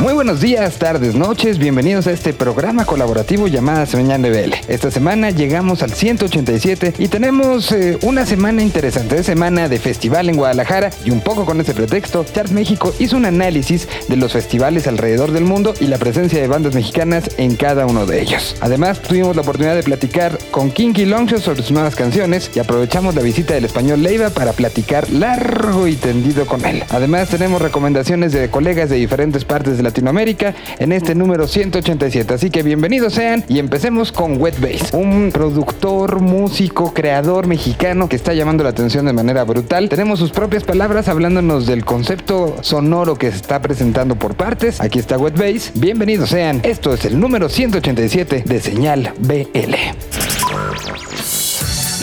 [0.00, 4.54] Muy buenos días, tardes, noches, bienvenidos a este programa colaborativo llamada Señal BL.
[4.68, 10.36] Esta semana llegamos al 187 y tenemos eh, una semana interesante, semana de festival en
[10.36, 14.86] Guadalajara y un poco con ese pretexto, Chart México hizo un análisis de los festivales
[14.86, 18.54] alrededor del mundo y la presencia de bandas mexicanas en cada uno de ellos.
[18.60, 23.16] Además, tuvimos la oportunidad de platicar con Kinky Longshot sobre sus nuevas canciones y aprovechamos
[23.16, 26.84] la visita del español Leiva para platicar largo y tendido con él.
[26.90, 32.34] Además, tenemos recomendaciones de colegas de diferentes partes de la Latinoamérica en este número 187.
[32.34, 38.14] Así que bienvenidos sean y empecemos con Wet Bass, un productor, músico, creador mexicano que
[38.14, 39.88] está llamando la atención de manera brutal.
[39.88, 44.80] Tenemos sus propias palabras hablándonos del concepto sonoro que se está presentando por partes.
[44.80, 45.72] Aquí está Wet Bass.
[45.74, 46.60] Bienvenidos sean.
[46.62, 49.74] Esto es el número 187 de Señal BL.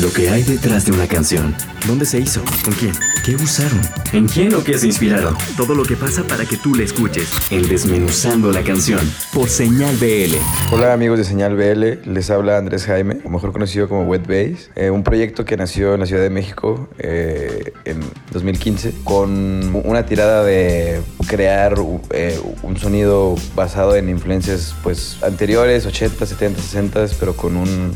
[0.02, 1.56] Lo que hay detrás de una canción.
[1.88, 2.42] ¿Dónde se hizo?
[2.66, 2.92] ¿Con quién?
[3.24, 3.80] ¿Qué usaron?
[4.12, 5.36] ¿En quién o qué se inspiraron?
[5.56, 7.30] Todo lo que pasa para que tú la escuches.
[7.50, 9.00] En Desmenuzando la canción.
[9.34, 10.36] Por Señal BL.
[10.72, 12.12] Hola amigos de Señal BL.
[12.12, 14.70] Les habla Andrés Jaime, o mejor conocido como Wet Bass.
[14.76, 20.06] Eh, un proyecto que nació en la Ciudad de México eh, en 2015 con una
[20.06, 21.76] tirada de crear
[22.12, 27.96] eh, un sonido basado en influencias pues anteriores, 80, 70, 60, pero con un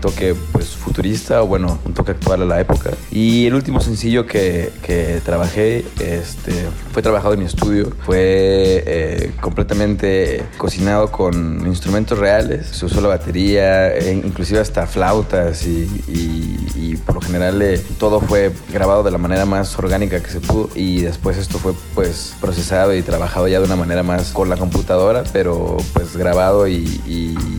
[0.00, 2.90] toque pues futurista o bueno, un toque actual a la época.
[3.10, 6.52] Y el último sencillo que, que trabajé este,
[6.92, 13.08] fue trabajado en mi estudio, fue eh, completamente cocinado con instrumentos reales, se usó la
[13.08, 19.10] batería, e inclusive hasta flautas y, y, por lo general eh, todo fue grabado de
[19.10, 23.46] la manera más orgánica que se pudo y después esto fue pues procesado y trabajado
[23.48, 27.00] ya de una manera más con la computadora, pero pues grabado y,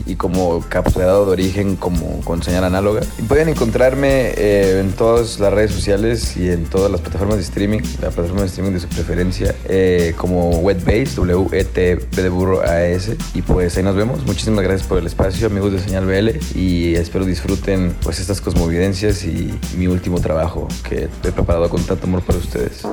[0.06, 3.02] y como capturado de origen como con señal análoga.
[3.18, 7.44] Y pueden encontrarme eh, en todas las redes sociales y en todas las plataformas de
[7.44, 13.18] streaming, la plataforma de streaming de su preferencia, eh, como Wetbase, W-E-T-B de burro A-S.
[13.34, 14.26] Y pues ahí nos vemos.
[14.26, 16.58] Muchísimas gracias por el espacio, amigos de Señal BL.
[16.58, 22.08] Y espero disfruten pues estas cosmovidencias y mi último trabajo que he preparado con tanto
[22.08, 22.84] amor para ustedes.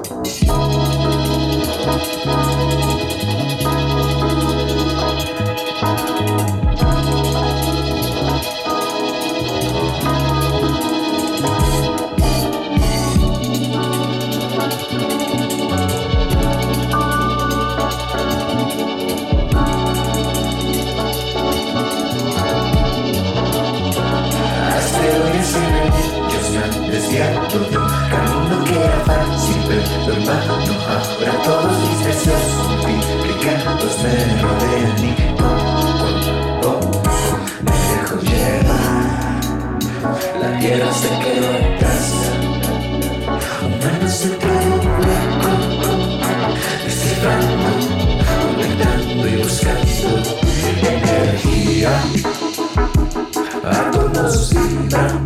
[54.38, 55.17] seus.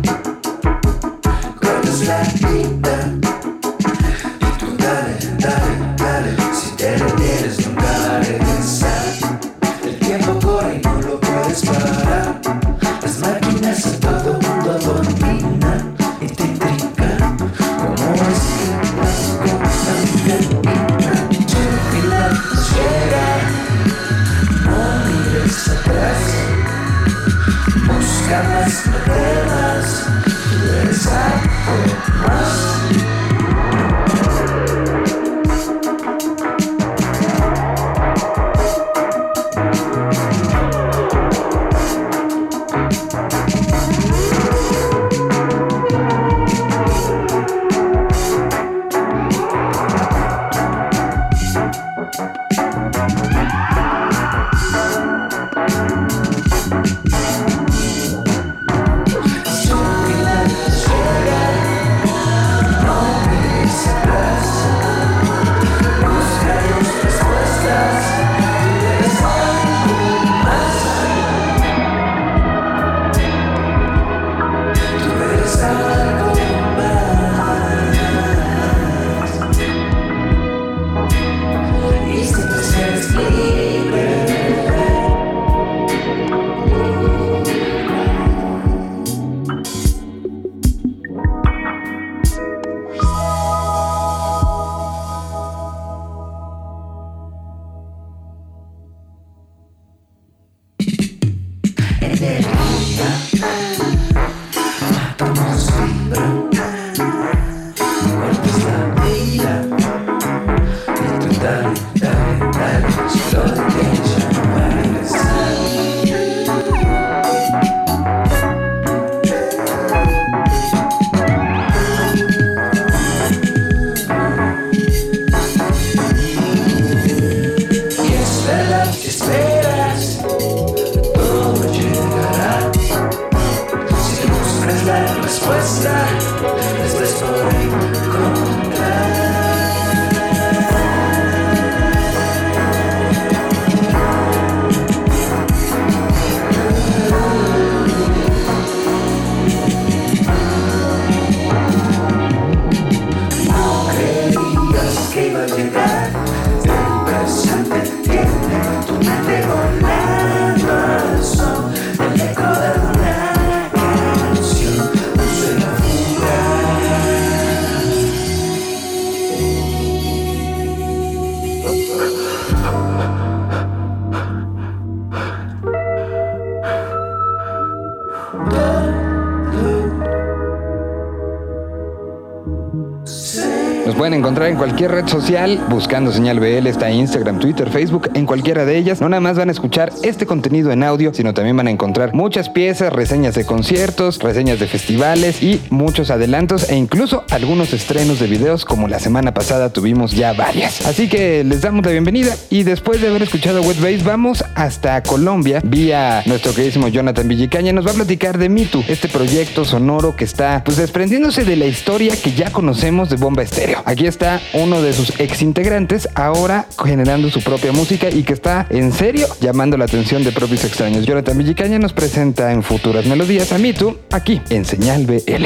[184.73, 189.01] Cualquier red social buscando Señal BL, está Instagram, Twitter, Facebook, en cualquiera de ellas.
[189.01, 192.15] No nada más van a escuchar este contenido en audio, sino también van a encontrar
[192.15, 198.19] muchas piezas, reseñas de conciertos, reseñas de festivales y muchos adelantos e incluso algunos estrenos
[198.19, 200.83] de videos como la semana pasada tuvimos ya varias.
[200.87, 205.61] Así que les damos la bienvenida y después de haber escuchado Wet vamos hasta Colombia
[205.63, 207.73] vía nuestro queridísimo Jonathan Villicaña.
[207.73, 211.65] Nos va a platicar de Mitu, este proyecto sonoro que está pues desprendiéndose de la
[211.65, 213.83] historia que ya conocemos de Bomba Estéreo.
[213.85, 218.65] Aquí está uno de sus ex integrantes ahora generando su propia música y que está
[218.69, 221.05] en serio llamando la atención de propios extraños.
[221.05, 225.45] Jonathan Villicaña nos presenta en futuras melodías a Mitu aquí en Señal BL.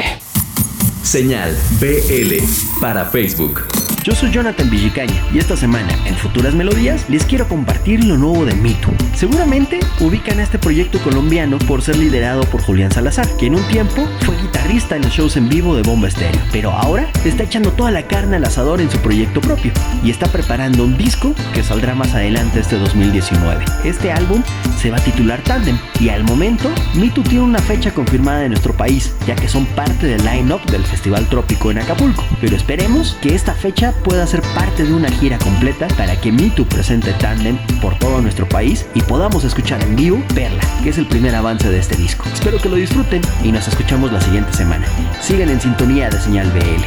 [1.04, 2.44] Señal BL
[2.82, 3.77] para Facebook.
[4.08, 8.46] Yo soy Jonathan Villicaña y esta semana en Futuras Melodías les quiero compartir lo nuevo
[8.46, 8.88] de Mitu.
[9.14, 13.68] Seguramente ubican a este proyecto colombiano por ser liderado por Julián Salazar, que en un
[13.68, 17.74] tiempo fue guitarrista en los shows en vivo de Bomba Estéreo, pero ahora está echando
[17.74, 21.62] toda la carne al asador en su proyecto propio y está preparando un disco que
[21.62, 23.66] saldrá más adelante este 2019.
[23.84, 24.42] Este álbum
[24.78, 28.72] se va a titular Tandem y al momento Mitu tiene una fecha confirmada en nuestro
[28.72, 33.36] país, ya que son parte del line-up del Festival Trópico en Acapulco, pero esperemos que
[33.36, 37.98] esta fecha pueda ser parte de una gira completa para que Mitu presente Tandem por
[38.00, 41.80] todo nuestro país y podamos escuchar en vivo Perla, que es el primer avance de
[41.80, 42.26] este disco.
[42.34, 44.88] Espero que lo disfruten y nos escuchamos la siguiente semana.
[45.22, 46.84] Sigan en sintonía de Señal BL.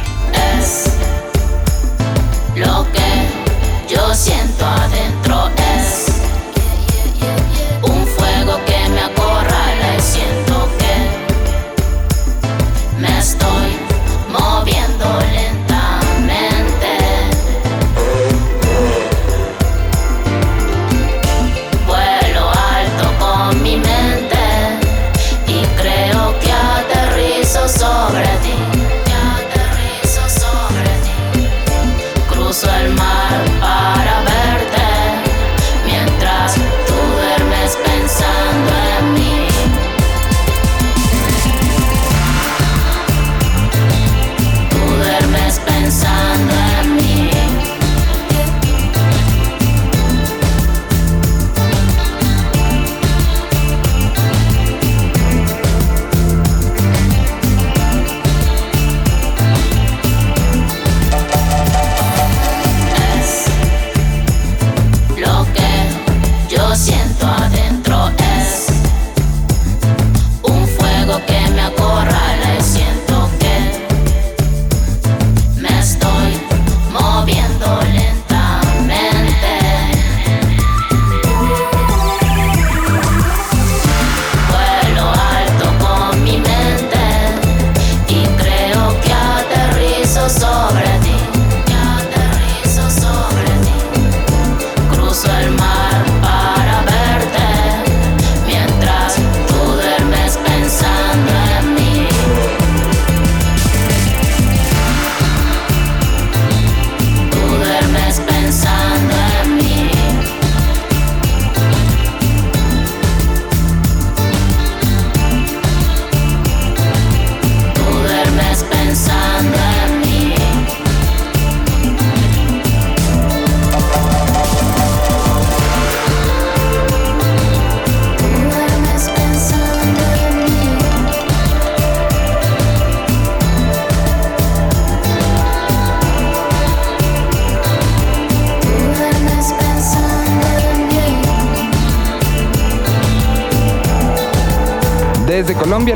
[0.59, 0.97] Es
[2.55, 5.49] lo que yo siento adentro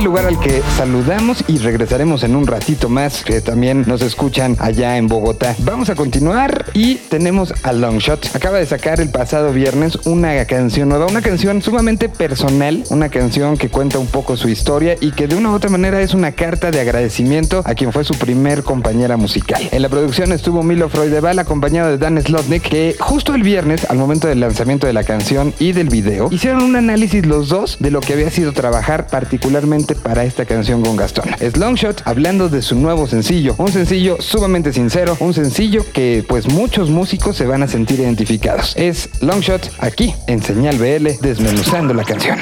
[0.03, 5.07] lugar que saludamos y regresaremos en un ratito más, que también nos escuchan allá en
[5.07, 5.55] Bogotá.
[5.63, 8.35] Vamos a continuar y tenemos a Longshot.
[8.35, 13.57] Acaba de sacar el pasado viernes una canción nueva, una canción sumamente personal, una canción
[13.57, 16.33] que cuenta un poco su historia y que de una u otra manera es una
[16.33, 19.67] carta de agradecimiento a quien fue su primer compañera musical.
[19.71, 23.97] En la producción estuvo Milo Freudeval acompañado de Dan Slotnick, que justo el viernes, al
[23.97, 27.89] momento del lanzamiento de la canción y del video, hicieron un análisis los dos de
[27.89, 31.29] lo que había sido trabajar particularmente para esta canción con Gastón.
[31.39, 36.49] Es Longshot hablando de su nuevo sencillo, un sencillo sumamente sincero, un sencillo que pues
[36.49, 38.73] muchos músicos se van a sentir identificados.
[38.75, 42.37] Es Longshot aquí en Señal BL desmenuzando la canción.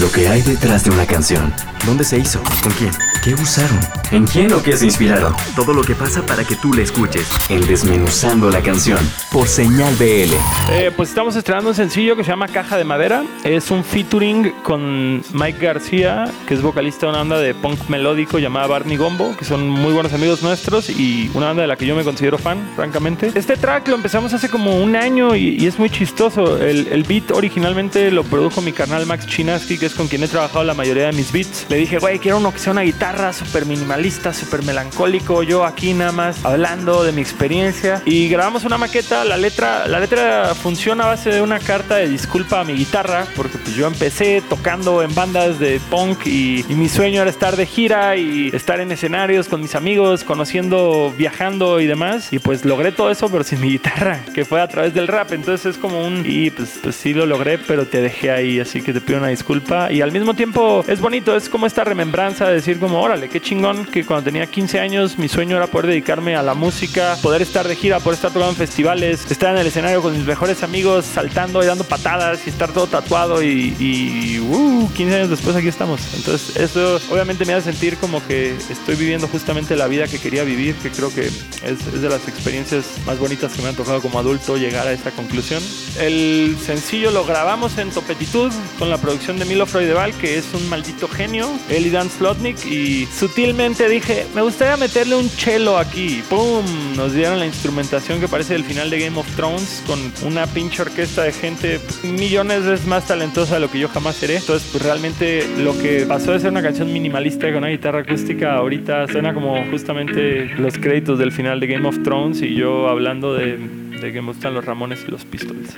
[0.00, 1.52] Lo que hay detrás de una canción.
[1.84, 2.40] ¿Dónde se hizo?
[2.62, 3.13] ¿Con quién?
[3.24, 3.80] ¿Qué usaron?
[4.10, 5.34] ¿En quién o qué se inspiraron?
[5.56, 7.26] Todo lo que pasa para que tú la escuches.
[7.48, 8.98] En Desmenuzando la canción.
[9.32, 10.34] Por Señal BL.
[10.70, 13.24] Eh, pues estamos estrenando un sencillo que se llama Caja de Madera.
[13.42, 18.38] Es un featuring con Mike García, que es vocalista de una banda de punk melódico
[18.38, 21.86] llamada Barney Gombo, que son muy buenos amigos nuestros y una banda de la que
[21.86, 23.32] yo me considero fan, francamente.
[23.34, 26.58] Este track lo empezamos hace como un año y, y es muy chistoso.
[26.62, 30.28] El, el beat originalmente lo produjo mi carnal Max Chinaski, que es con quien he
[30.28, 31.64] trabajado la mayoría de mis beats.
[31.70, 35.42] Le dije, güey, quiero uno que sea una guitarra súper minimalista, súper melancólico.
[35.42, 38.02] Yo aquí nada más hablando de mi experiencia.
[38.04, 39.24] Y grabamos una maqueta.
[39.24, 43.26] La letra, la letra funciona a base de una carta de disculpa a mi guitarra,
[43.36, 47.56] porque pues yo empecé tocando en bandas de punk y, y mi sueño era estar
[47.56, 52.32] de gira y estar en escenarios con mis amigos, conociendo, viajando y demás.
[52.32, 55.32] Y pues logré todo eso, pero sin mi guitarra, que fue a través del rap.
[55.32, 58.82] Entonces es como un, y pues, pues sí lo logré, pero te dejé ahí, así
[58.82, 59.92] que te pido una disculpa.
[59.92, 63.38] Y al mismo tiempo es bonito, es como esta remembranza de decir como, órale, qué
[63.38, 67.42] chingón que cuando tenía 15 años mi sueño era poder dedicarme a la música, poder
[67.42, 70.62] estar de gira, poder estar tocando en festivales, estar en el escenario con mis mejores
[70.62, 75.54] amigos, saltando y dando patadas y estar todo tatuado y, y uh, 15 años después
[75.54, 76.00] aquí estamos.
[76.14, 80.42] Entonces eso obviamente me hace sentir como que estoy viviendo justamente la vida que quería
[80.42, 84.00] vivir, que creo que es, es de las experiencias más bonitas que me han tocado
[84.00, 85.62] como adulto llegar a esa conclusión.
[86.00, 90.66] El sencillo lo grabamos en Topetitud con la producción de Milo Freudeval, que es un
[90.70, 96.22] maldito genio, él y Dan Slotnick, y sutilmente dije, me gustaría meterle un chelo aquí.
[96.28, 96.64] ¡Pum!
[96.96, 100.82] Nos dieron la instrumentación que parece el final de Game of Thrones, con una pinche
[100.82, 104.36] orquesta de gente millones de veces más talentosa de lo que yo jamás seré.
[104.36, 108.54] Entonces, pues realmente lo que pasó de ser una canción minimalista con una guitarra acústica,
[108.54, 113.34] ahorita suena como justamente los créditos del final de Game of Thrones y yo hablando
[113.34, 115.76] de, que me gustan los Ramones y los Pistols.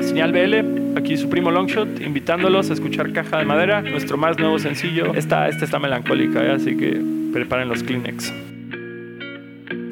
[0.00, 4.58] Señal BL, aquí su primo Longshot, invitándolos a escuchar Caja de Madera, nuestro más nuevo
[4.58, 5.14] sencillo.
[5.14, 6.52] Esta, esta está melancólica, ¿eh?
[6.52, 7.00] así que
[7.32, 8.32] preparen los Kleenex.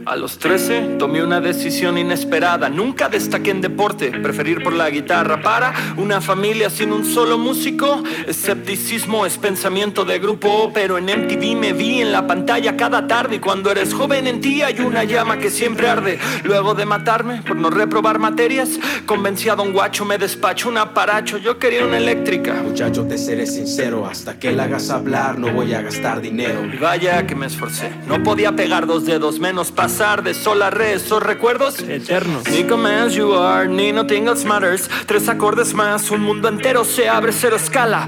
[0.06, 2.68] A los 13 tomé una decisión inesperada.
[2.68, 8.04] Nunca destaqué en deporte, preferir por la guitarra para una familia sin un solo músico.
[8.24, 13.36] Escepticismo es pensamiento de grupo, pero en MTV me vi en la pantalla cada tarde.
[13.36, 16.20] Y cuando eres joven en ti hay una llama que siempre arde.
[16.44, 21.36] Luego de matarme por no reprobar materias, convencí a don Guacho, me despacho un aparacho.
[21.38, 22.54] Yo quería una eléctrica.
[22.62, 26.64] Muchacho, te seré sincero, hasta que la hagas hablar no voy a gastar dinero.
[26.64, 27.90] Y vaya que me esforcé.
[28.06, 32.46] No podía pegar dos dedos menos pasar de sol a re esos recuerdos eternos.
[32.50, 34.90] Ni come as you are, ni nothing else matters.
[35.06, 38.06] Tres acordes más, un mundo entero se abre cero escala.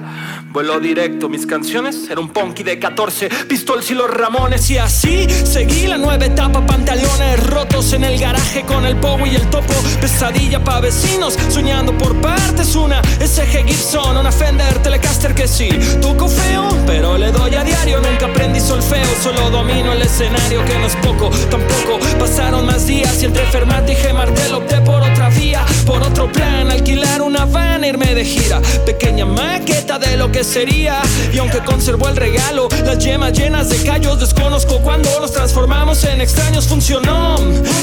[0.50, 4.68] Vuelo directo, mis canciones era un punky de 14, pistols y los Ramones.
[4.70, 9.36] Y así seguí la nueva etapa, pantalones rotos en el garaje con el pogo y
[9.36, 9.72] el topo.
[10.00, 12.74] Pesadilla pa' vecinos, soñando por partes.
[12.76, 15.70] Una SG Gibson, una Fender Telecaster que sí.
[16.02, 18.00] Toco feo, pero le doy a diario.
[18.00, 21.77] Nunca aprendí solfeo, solo domino el escenario que no es poco, tampoco.
[22.18, 24.12] Pasaron más días y entre Fermat G.
[24.12, 26.70] Martel opté por otra vía, por otro plan.
[26.70, 28.60] Alquilar una van, irme de gira.
[28.84, 31.00] Pequeña maqueta de lo que sería.
[31.32, 36.20] Y aunque conservo el regalo, las yemas llenas de callos, desconozco cuando los transformamos en
[36.20, 36.66] extraños.
[36.66, 37.36] Funcionó.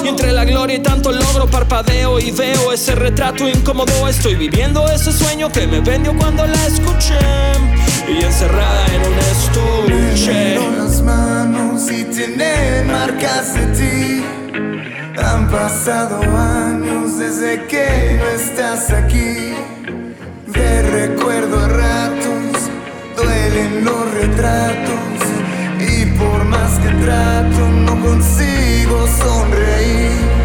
[0.03, 4.07] Y entre la gloria y tanto logro, parpadeo y veo ese retrato incómodo.
[4.07, 7.15] Estoy viviendo ese sueño que me vendió cuando la escuché.
[8.07, 10.53] Y encerrada en un estuche.
[10.53, 14.23] Tengo las manos y tiene marcas de ti.
[15.17, 19.53] Han pasado años desde que no estás aquí.
[20.53, 22.69] Te recuerdo a ratos,
[23.15, 25.17] duelen los retratos.
[25.79, 30.44] Y por más que trato, no consigo sonreír.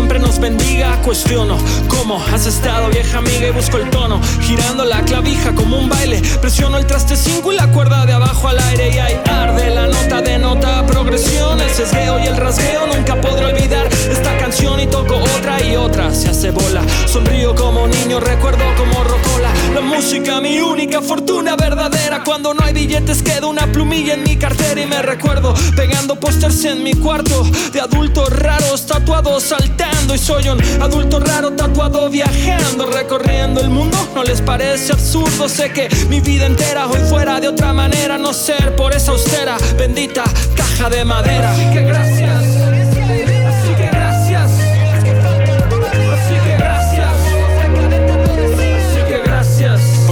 [0.00, 0.96] Siempre nos bendiga.
[1.02, 4.18] Cuestiono cómo has estado, vieja amiga, y busco el tono.
[4.40, 6.22] Girando la clavija como un baile.
[6.40, 8.94] Presiono el traste 5 y la cuerda de abajo al aire.
[8.94, 11.60] Y ahí arde la nota de nota progresión.
[11.60, 12.86] El sesgueo y el rasgueo.
[12.86, 16.12] Nunca podré olvidar esta canción y toco otra y otra.
[16.14, 16.82] Se hace bola.
[17.06, 19.52] Sonrío como niño, recuerdo como rocola.
[19.74, 22.22] La música, mi única fortuna verdadera.
[22.24, 26.64] Cuando no hay billetes, queda una plumilla en mi cartera y me recuerdo pegando pósters
[26.64, 30.14] en mi cuarto de adultos raros tatuados saltando.
[30.14, 33.96] Y soy un adulto raro tatuado viajando, recorriendo el mundo.
[34.14, 38.18] No les parece absurdo, sé que mi vida entera hoy fuera de otra manera.
[38.18, 40.24] No ser por esa austera, bendita
[40.56, 41.52] caja de madera.
[41.52, 42.29] Así que gracias.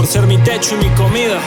[0.09, 1.39] Ser mi techo y mi comida.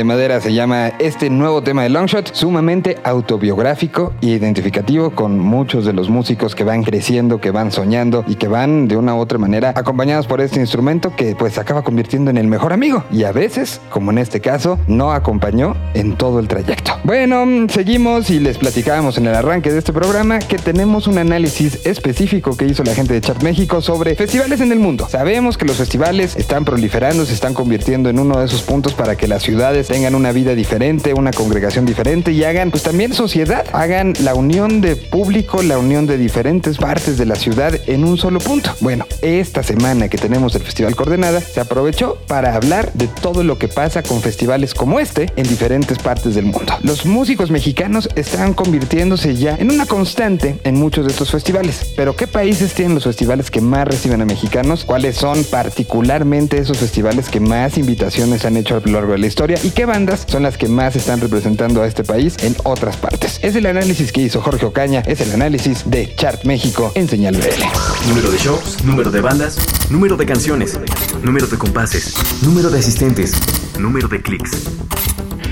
[0.00, 5.84] De Madera se llama este nuevo tema de Longshot, sumamente autobiográfico e identificativo con muchos
[5.84, 9.18] de los músicos que van creciendo, que van soñando y que van de una u
[9.18, 13.24] otra manera acompañados por este instrumento que pues acaba convirtiendo en el mejor amigo y
[13.24, 16.92] a veces, como en este caso, no acompañó en todo el trayecto.
[17.04, 21.84] Bueno, seguimos y les platicábamos en el arranque de este programa que tenemos un análisis
[21.84, 25.08] específico que hizo la gente de Chart México sobre festivales en el mundo.
[25.10, 29.16] Sabemos que los festivales están proliferando, se están convirtiendo en uno de esos puntos para
[29.16, 33.66] que las ciudades tengan una vida diferente, una congregación diferente y hagan pues también sociedad,
[33.72, 38.16] hagan la unión de público, la unión de diferentes partes de la ciudad en un
[38.16, 38.72] solo punto.
[38.78, 43.58] Bueno, esta semana que tenemos el Festival Coordenada se aprovechó para hablar de todo lo
[43.58, 46.72] que pasa con festivales como este en diferentes partes del mundo.
[46.84, 51.94] Los músicos mexicanos están convirtiéndose ya en una constante en muchos de estos festivales.
[51.96, 54.84] Pero ¿qué países tienen los festivales que más reciben a mexicanos?
[54.84, 59.26] ¿Cuáles son particularmente esos festivales que más invitaciones han hecho a lo largo de la
[59.26, 59.58] historia?
[59.64, 63.40] ¿Y qué bandas son las que más están representando a este país en otras partes?
[63.42, 67.34] Es el análisis que hizo Jorge Ocaña, es el análisis de Chart México en Señal
[67.34, 68.06] BL.
[68.06, 69.56] Número de shows, número de bandas,
[69.88, 70.78] número de canciones,
[71.22, 72.12] número de compases,
[72.42, 73.32] número de asistentes,
[73.78, 74.50] número de clics.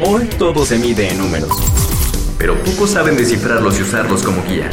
[0.05, 1.57] Hoy todo se mide en números,
[2.37, 4.69] pero pocos saben descifrarlos y usarlos como guía.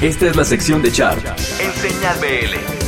[0.00, 1.24] Esta es la sección de Chart
[1.60, 2.81] en Señal BL.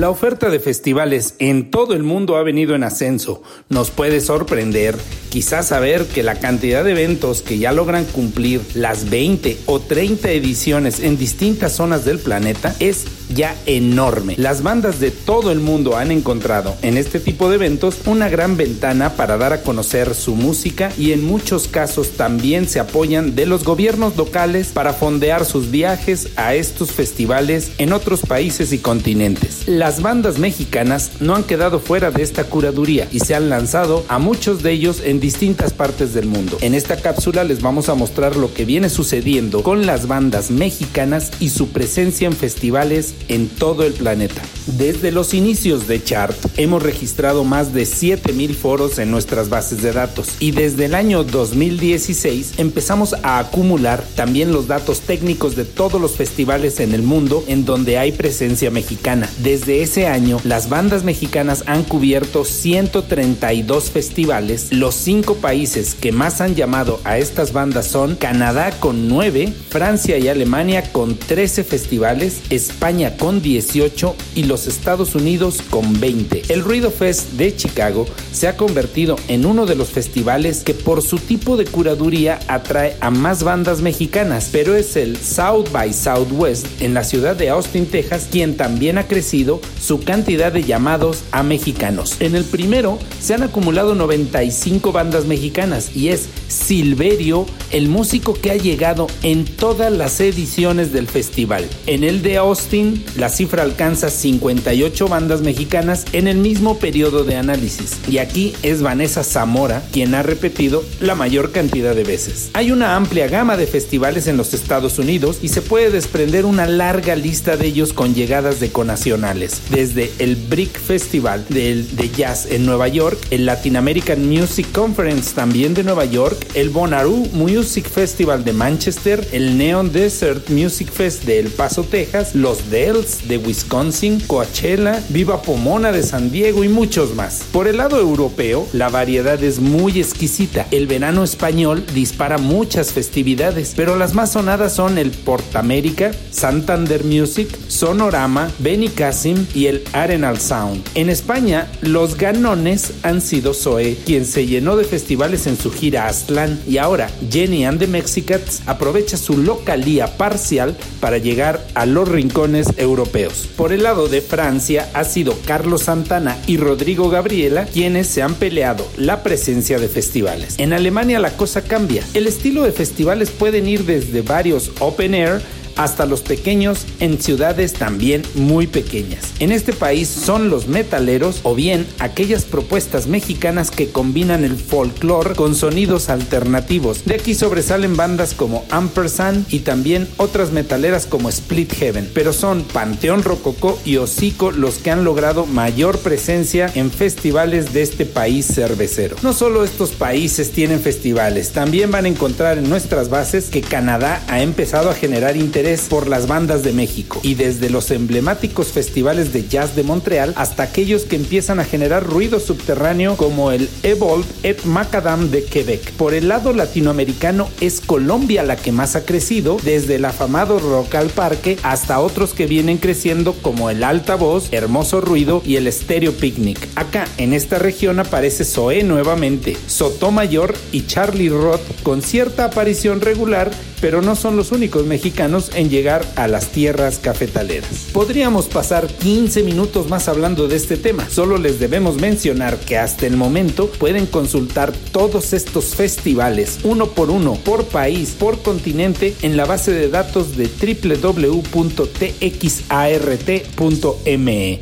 [0.00, 3.42] La oferta de festivales en todo el mundo ha venido en ascenso.
[3.68, 4.96] Nos puede sorprender
[5.28, 10.30] quizás saber que la cantidad de eventos que ya logran cumplir las 20 o 30
[10.30, 14.34] ediciones en distintas zonas del planeta es ya enorme.
[14.36, 18.56] Las bandas de todo el mundo han encontrado en este tipo de eventos una gran
[18.56, 23.46] ventana para dar a conocer su música y en muchos casos también se apoyan de
[23.46, 29.66] los gobiernos locales para fondear sus viajes a estos festivales en otros países y continentes.
[29.66, 34.18] Las bandas mexicanas no han quedado fuera de esta curaduría y se han lanzado a
[34.18, 36.58] muchos de ellos en distintas partes del mundo.
[36.60, 41.30] En esta cápsula les vamos a mostrar lo que viene sucediendo con las bandas mexicanas
[41.40, 44.42] y su presencia en festivales en todo el planeta.
[44.66, 49.92] Desde los inicios de Chart hemos registrado más de 7000 foros en nuestras bases de
[49.92, 56.00] datos y desde el año 2016 empezamos a acumular también los datos técnicos de todos
[56.00, 59.28] los festivales en el mundo en donde hay presencia mexicana.
[59.42, 64.72] Desde ese año las bandas mexicanas han cubierto 132 festivales.
[64.72, 70.18] Los cinco países que más han llamado a estas bandas son Canadá con 9, Francia
[70.18, 76.42] y Alemania con 13 festivales, España con 18 y los Estados Unidos con 20.
[76.48, 81.02] El Ruido Fest de Chicago se ha convertido en uno de los festivales que por
[81.02, 86.66] su tipo de curaduría atrae a más bandas mexicanas, pero es el South by Southwest
[86.80, 91.42] en la ciudad de Austin, Texas, quien también ha crecido su cantidad de llamados a
[91.42, 92.16] mexicanos.
[92.20, 98.50] En el primero se han acumulado 95 bandas mexicanas y es Silverio el músico que
[98.50, 101.68] ha llegado en todas las ediciones del festival.
[101.86, 107.36] En el de Austin la cifra alcanza 58 bandas mexicanas en el mismo periodo de
[107.36, 112.50] análisis y aquí es Vanessa Zamora quien ha repetido la mayor cantidad de veces.
[112.54, 116.66] Hay una amplia gama de festivales en los Estados Unidos y se puede desprender una
[116.66, 122.46] larga lista de ellos con llegadas de conacionales, desde el Brick Festival de, de Jazz
[122.50, 127.88] en Nueva York, el Latin American Music Conference también de Nueva York, el Bonnaroo Music
[127.88, 133.36] Festival de Manchester, el Neon Desert Music Fest de El Paso, Texas, los Bells de
[133.36, 137.42] Wisconsin, Coachella, Viva Pomona de San Diego y muchos más.
[137.52, 140.66] Por el lado europeo, la variedad es muy exquisita.
[140.70, 147.54] El verano español dispara muchas festividades, pero las más sonadas son el Portamérica, Santander Music,
[147.68, 150.82] Sonorama, Benicassim y el Arenal Sound.
[150.94, 156.06] En España, los ganones han sido Zoe, quien se llenó de festivales en su gira
[156.06, 162.08] Aztlán y ahora Jenny and the Mexicats aprovecha su localía parcial para llegar a los
[162.08, 163.48] rincones europeos.
[163.56, 168.34] Por el lado de Francia ha sido Carlos Santana y Rodrigo Gabriela quienes se han
[168.34, 170.54] peleado la presencia de festivales.
[170.58, 172.04] En Alemania la cosa cambia.
[172.14, 175.42] El estilo de festivales pueden ir desde varios open air
[175.76, 179.32] hasta los pequeños en ciudades también muy pequeñas.
[179.38, 185.34] En este país son los metaleros o bien aquellas propuestas mexicanas que combinan el folclore
[185.34, 187.04] con sonidos alternativos.
[187.04, 192.62] De aquí sobresalen bandas como Ampersand y también otras metaleras como Split Heaven, pero son
[192.62, 198.46] Panteón Rococó y Hocico los que han logrado mayor presencia en festivales de este país
[198.46, 199.16] cervecero.
[199.22, 204.22] No solo estos países tienen festivales, también van a encontrar en nuestras bases que Canadá
[204.28, 205.59] ha empezado a generar interés
[205.90, 210.62] por las bandas de México y desde los emblemáticos festivales de jazz de Montreal hasta
[210.62, 215.92] aquellos que empiezan a generar ruido subterráneo como el Evolve et Macadam de Quebec.
[215.92, 220.94] Por el lado latinoamericano es Colombia la que más ha crecido, desde el afamado Rock
[220.94, 226.12] al Parque hasta otros que vienen creciendo como el Altavoz, Hermoso Ruido y el Stereo
[226.12, 226.68] Picnic.
[226.74, 233.50] Acá en esta región aparece Zoé nuevamente, Sotomayor y Charlie Roth con cierta aparición regular,
[233.80, 237.88] pero no son los únicos mexicanos en llegar a las tierras cafetaleras.
[237.92, 243.06] Podríamos pasar 15 minutos más hablando de este tema, solo les debemos mencionar que hasta
[243.06, 249.36] el momento pueden consultar todos estos festivales uno por uno, por país, por continente en
[249.36, 251.50] la base de datos de www.txart.me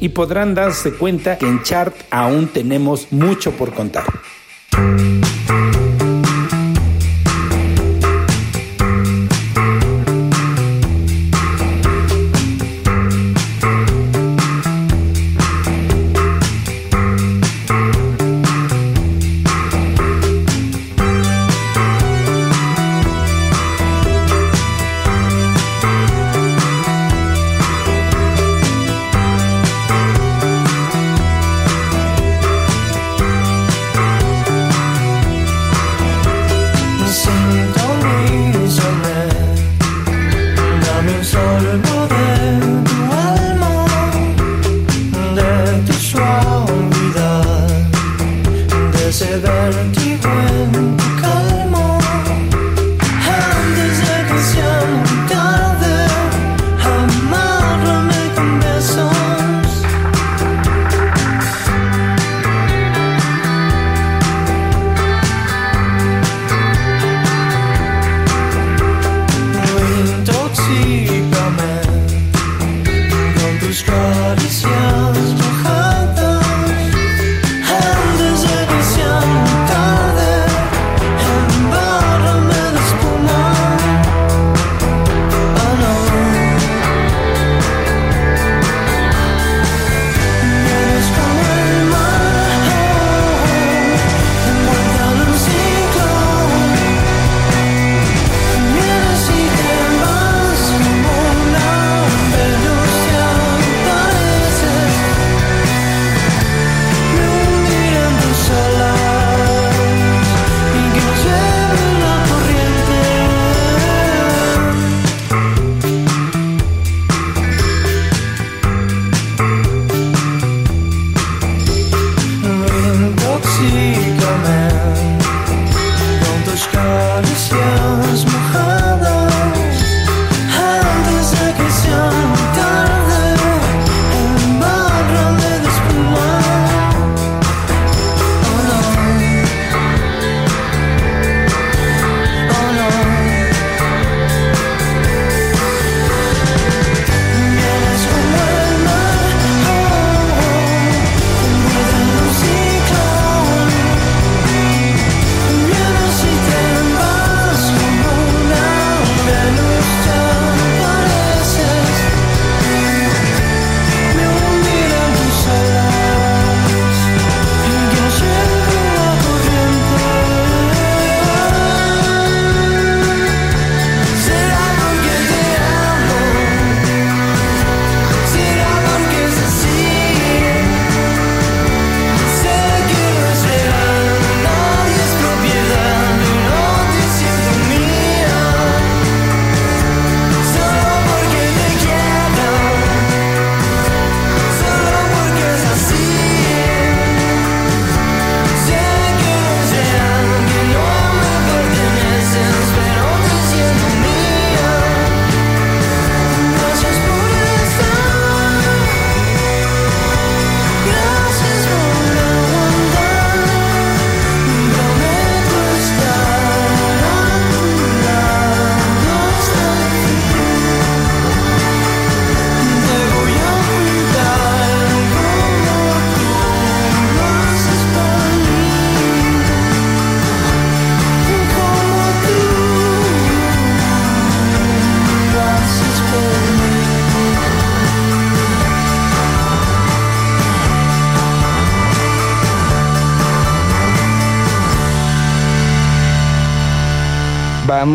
[0.01, 4.05] y podrán darse cuenta que en Chart aún tenemos mucho por contar.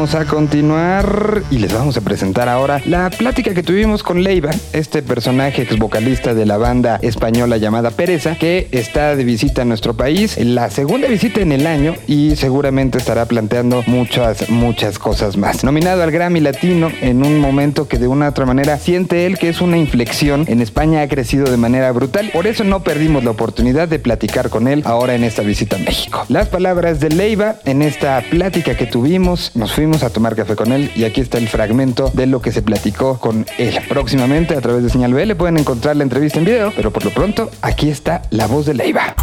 [0.03, 5.01] A continuar y les vamos a presentar ahora la plática que tuvimos con Leiva, este
[5.01, 9.93] personaje ex vocalista de la banda española llamada Pereza, que está de visita en nuestro
[9.93, 15.63] país, la segunda visita en el año y seguramente estará planteando muchas, muchas cosas más.
[15.63, 19.37] Nominado al Grammy Latino en un momento que de una u otra manera siente él
[19.37, 20.43] que es una inflexión.
[20.49, 24.49] En España ha crecido de manera brutal, por eso no perdimos la oportunidad de platicar
[24.49, 26.25] con él ahora en esta visita a México.
[26.27, 30.71] Las palabras de Leiva en esta plática que tuvimos, nos fuimos a tomar café con
[30.71, 33.79] él y aquí está el fragmento de lo que se platicó con él.
[33.87, 37.11] Próximamente a través de Señal BL pueden encontrar la entrevista en video, pero por lo
[37.11, 39.15] pronto aquí está la voz de Leiva.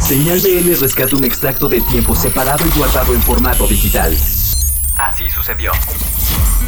[0.00, 4.14] Señal BL rescata un extracto de tiempo separado y guardado en formato digital.
[4.98, 5.72] Así sucedió.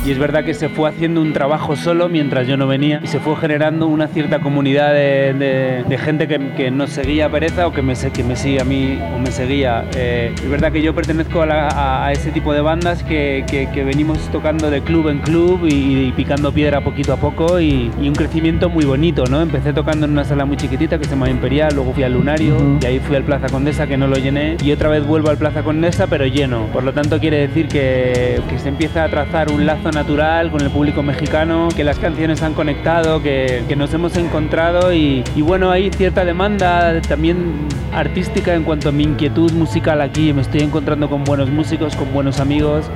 [0.05, 3.09] Y es verdad que se fue haciendo un trabajo solo mientras yo no venía y
[3.09, 7.29] se fue generando una cierta comunidad de, de- de gente que, que nos seguía a
[7.29, 9.85] Pereza o que me, que me sigue a mí o me seguía.
[9.97, 13.45] Eh, es verdad que yo pertenezco a, la- a- a ese tipo de bandas que,
[13.51, 17.59] que- que venimos tocando de club en club y, y picando piedra poquito a poco
[17.59, 19.41] y, y un crecimiento muy bonito, ¿no?
[19.41, 22.79] Empecé tocando en una sala muy chiquitita que se llama Imperial, luego fui al Lunario
[22.81, 25.39] y ahí fui al Plaza Condesa que no lo llené y otra vez vuelvo al
[25.39, 26.67] Plaza Condesa pero lleno.
[26.67, 28.13] Por lo tanto quiere decir que,
[28.49, 32.43] que se empieza a trazar un lazo natural con el público mexicano, que las canciones
[32.43, 38.55] han conectado, que, que nos hemos encontrado y, y bueno, hay cierta demanda también artística
[38.55, 40.33] en cuanto a mi inquietud musical aquí.
[40.33, 42.87] Me estoy encontrando con buenos músicos, con buenos amigos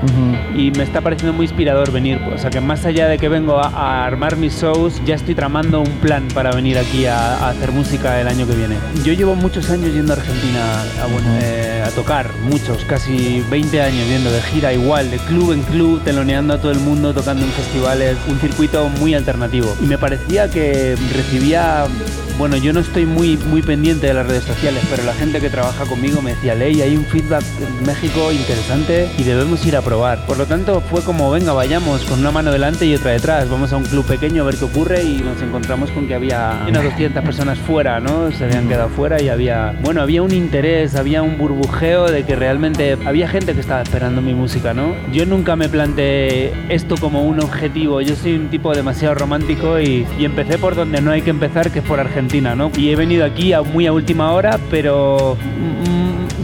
[0.56, 2.18] y me está pareciendo muy inspirador venir.
[2.34, 5.34] O sea que más allá de que vengo a, a armar mis shows, ya estoy
[5.34, 8.76] tramando un plan para venir aquí a, a hacer música el año que viene.
[9.04, 13.82] Yo llevo muchos años yendo a Argentina a, bueno, eh, a tocar, muchos, casi 20
[13.82, 17.44] años yendo de gira igual, de club en club, teloneando a todo el mundo, tocando
[17.44, 19.76] en festivales, un circuito muy alternativo.
[19.82, 21.86] Y me parecía que recibía
[22.40, 25.50] bueno, yo no estoy muy, muy pendiente de las redes sociales, pero la gente que
[25.50, 29.82] trabaja conmigo me decía, Ley, hay un feedback en México interesante y debemos ir a
[29.82, 30.24] probar.
[30.24, 33.50] Por lo tanto, fue como, venga, vayamos con una mano delante y otra detrás.
[33.50, 36.64] Vamos a un club pequeño a ver qué ocurre y nos encontramos con que había
[36.66, 38.32] unas 200 personas fuera, ¿no?
[38.32, 42.36] Se habían quedado fuera y había, bueno, había un interés, había un burbujeo de que
[42.36, 44.94] realmente había gente que estaba esperando mi música, ¿no?
[45.12, 48.00] Yo nunca me planteé esto como un objetivo.
[48.00, 51.70] Yo soy un tipo demasiado romántico y, y empecé por donde no hay que empezar,
[51.70, 52.70] que es por Argentina, ¿no?
[52.76, 55.36] Y he venido aquí a muy a última hora, pero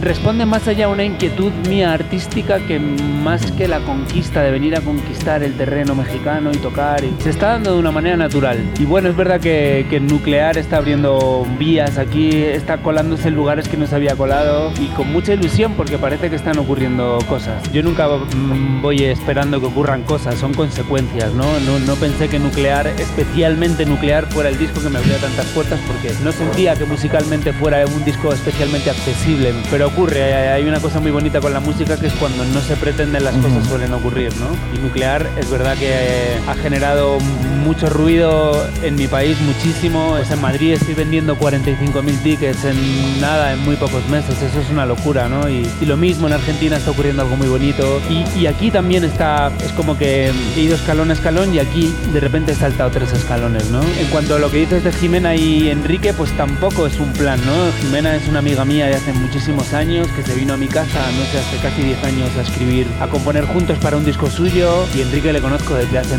[0.07, 4.73] responde más allá a una inquietud mía artística que más que la conquista de venir
[4.77, 7.03] a conquistar el terreno mexicano y tocar.
[7.03, 8.57] y se está dando de una manera natural.
[8.79, 13.67] Y bueno, es verdad que, que Nuclear está abriendo vías aquí, está colándose en lugares
[13.67, 17.69] que no se había colado y con mucha ilusión porque parece que están ocurriendo cosas.
[17.73, 21.59] Yo nunca mm, voy esperando que ocurran cosas, son consecuencias, ¿no?
[21.65, 25.81] No, no pensé que Nuclear, especialmente Nuclear, fuera el disco que me abría tantas puertas
[25.85, 29.53] porque no sentía que musicalmente fuera un disco especialmente accesible.
[29.69, 32.75] Pero ocurre, hay una cosa muy bonita con la música que es cuando no se
[32.75, 34.45] pretenden las cosas suelen ocurrir, ¿no?
[34.75, 37.17] Y Nuclear es verdad que eh, ha generado
[37.63, 40.09] mucho ruido en mi país, muchísimo.
[40.11, 44.39] Pues en Madrid estoy vendiendo 45.000 tickets en nada, en muy pocos meses.
[44.39, 45.49] Eso es una locura, ¿no?
[45.49, 47.99] Y, y lo mismo en Argentina está ocurriendo algo muy bonito.
[48.07, 51.91] Y, y aquí también está, es como que he ido escalón a escalón y aquí
[52.13, 53.81] de repente he saltado tres escalones, ¿no?
[53.81, 57.43] En cuanto a lo que dices de Jimena y Enrique, pues tampoco es un plan,
[57.47, 57.71] ¿no?
[57.81, 60.99] Jimena es una amiga mía de hace muchísimos años que se vino a mi casa,
[61.19, 64.71] no sé, hace casi 10 años a escribir, a componer juntos para un disco suyo
[64.95, 66.17] y Enrique le conozco desde hace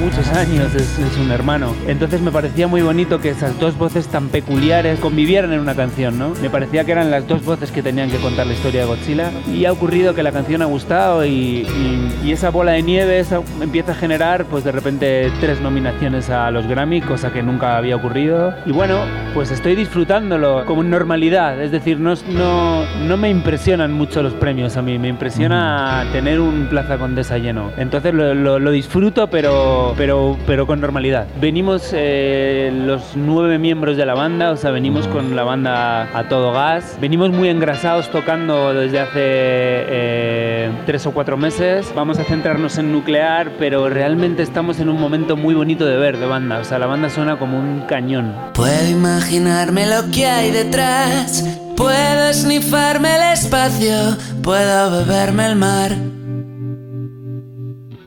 [0.00, 1.72] muchos años, es, es un hermano.
[1.86, 6.18] Entonces me parecía muy bonito que esas dos voces tan peculiares convivieran en una canción,
[6.18, 6.30] ¿no?
[6.42, 9.30] Me parecía que eran las dos voces que tenían que contar la historia de Godzilla
[9.52, 13.20] y ha ocurrido que la canción ha gustado y, y- y esa bola de nieve
[13.20, 17.76] esa- empieza a generar pues de repente tres nominaciones a los Grammy, cosa que nunca
[17.76, 18.52] había ocurrido.
[18.66, 18.98] Y bueno,
[19.32, 22.24] pues estoy disfrutándolo como normalidad, es decir, no, es-
[22.64, 27.38] no, no me impresionan mucho los premios a mí, me impresiona tener un Plaza Condesa
[27.38, 27.70] lleno.
[27.76, 31.26] Entonces lo, lo- lo disfruto, pero, pero, pero con normalidad.
[31.40, 36.28] Venimos eh, los nueve miembros de la banda, o sea, venimos con la banda a
[36.28, 36.96] todo gas.
[37.00, 41.92] Venimos muy engrasados tocando desde hace eh, tres o cuatro meses.
[41.94, 46.18] Vamos a centrarnos en nuclear, pero realmente estamos en un momento muy bonito de ver
[46.18, 46.58] de banda.
[46.58, 48.32] O sea, la banda suena como un cañón.
[48.54, 51.60] Puedo imaginarme lo que hay detrás.
[51.76, 54.16] Puedo esnifarme el espacio.
[54.42, 55.96] Puedo beberme el mar.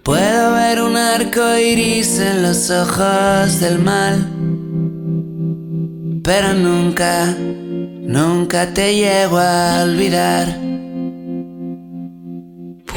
[0.03, 4.25] Puedo ver un arco iris en los ojos del mal.
[6.23, 10.47] Pero nunca, nunca te llego a olvidar.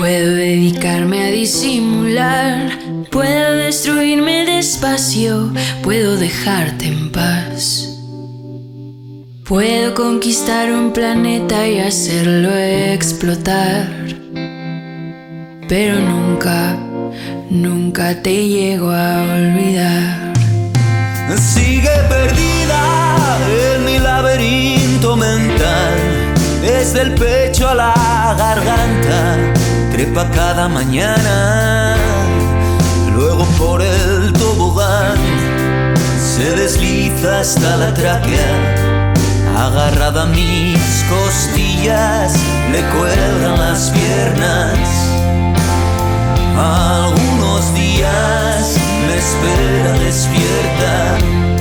[0.01, 2.71] Puedo dedicarme a disimular,
[3.11, 5.53] puedo destruirme despacio,
[5.83, 7.90] puedo dejarte en paz.
[9.51, 13.85] Puedo conquistar un planeta y hacerlo explotar.
[15.69, 16.77] pero nunca,
[17.51, 20.33] nunca te llego a olvidar.
[21.37, 23.39] Sigue perdida
[23.75, 25.95] en mi laberinto mental,
[26.63, 29.37] desde el pecho a la garganta,
[29.91, 31.97] trepa cada mañana,
[33.17, 35.19] luego por el tobogán
[36.41, 38.90] se desliza hasta la tráquea,
[39.67, 42.33] agarrada a mis costillas,
[42.73, 44.79] le cuelgan las piernas.
[46.57, 51.60] Algunos días me espera despierta.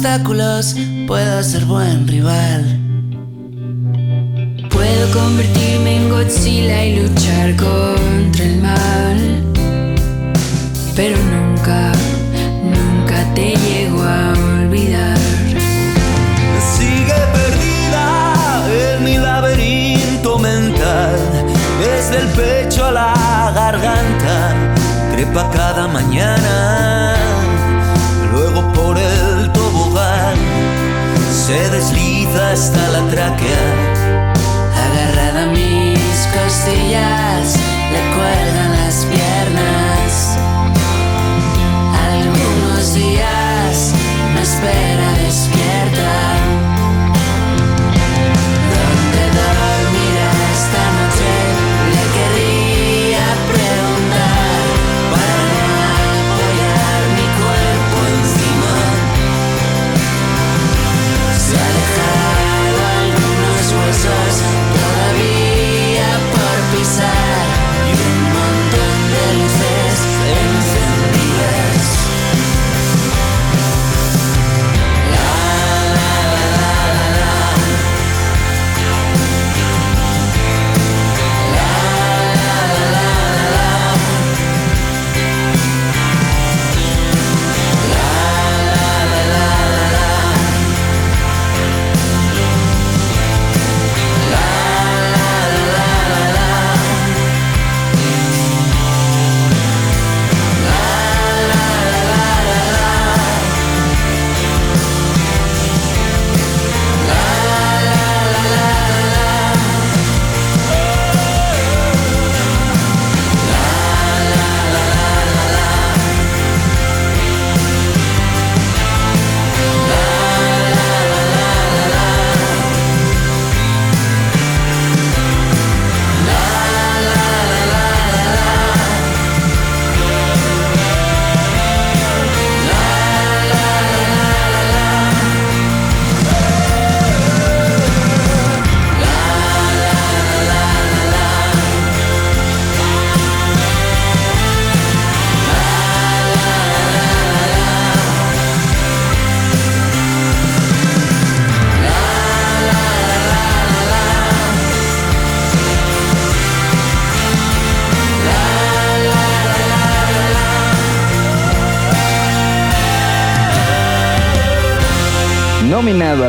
[0.00, 2.64] Obstáculos, puedo ser buen rival.
[4.70, 9.42] Puedo convertirme en Godzilla y luchar contra el mal.
[10.96, 11.92] Pero nunca,
[12.64, 14.32] nunca te llego a
[14.62, 15.18] olvidar.
[16.78, 21.14] Sigue perdida en mi laberinto mental,
[21.78, 24.54] desde el pecho a la garganta,
[25.12, 26.49] trepa cada mañana,
[31.50, 33.64] se desliza hasta la tráquea.
[34.84, 37.56] Agarrada a mis costillas,
[37.94, 40.38] le cuelgan las piernas.
[42.08, 43.92] Algunos días
[44.34, 45.59] me espera despierta.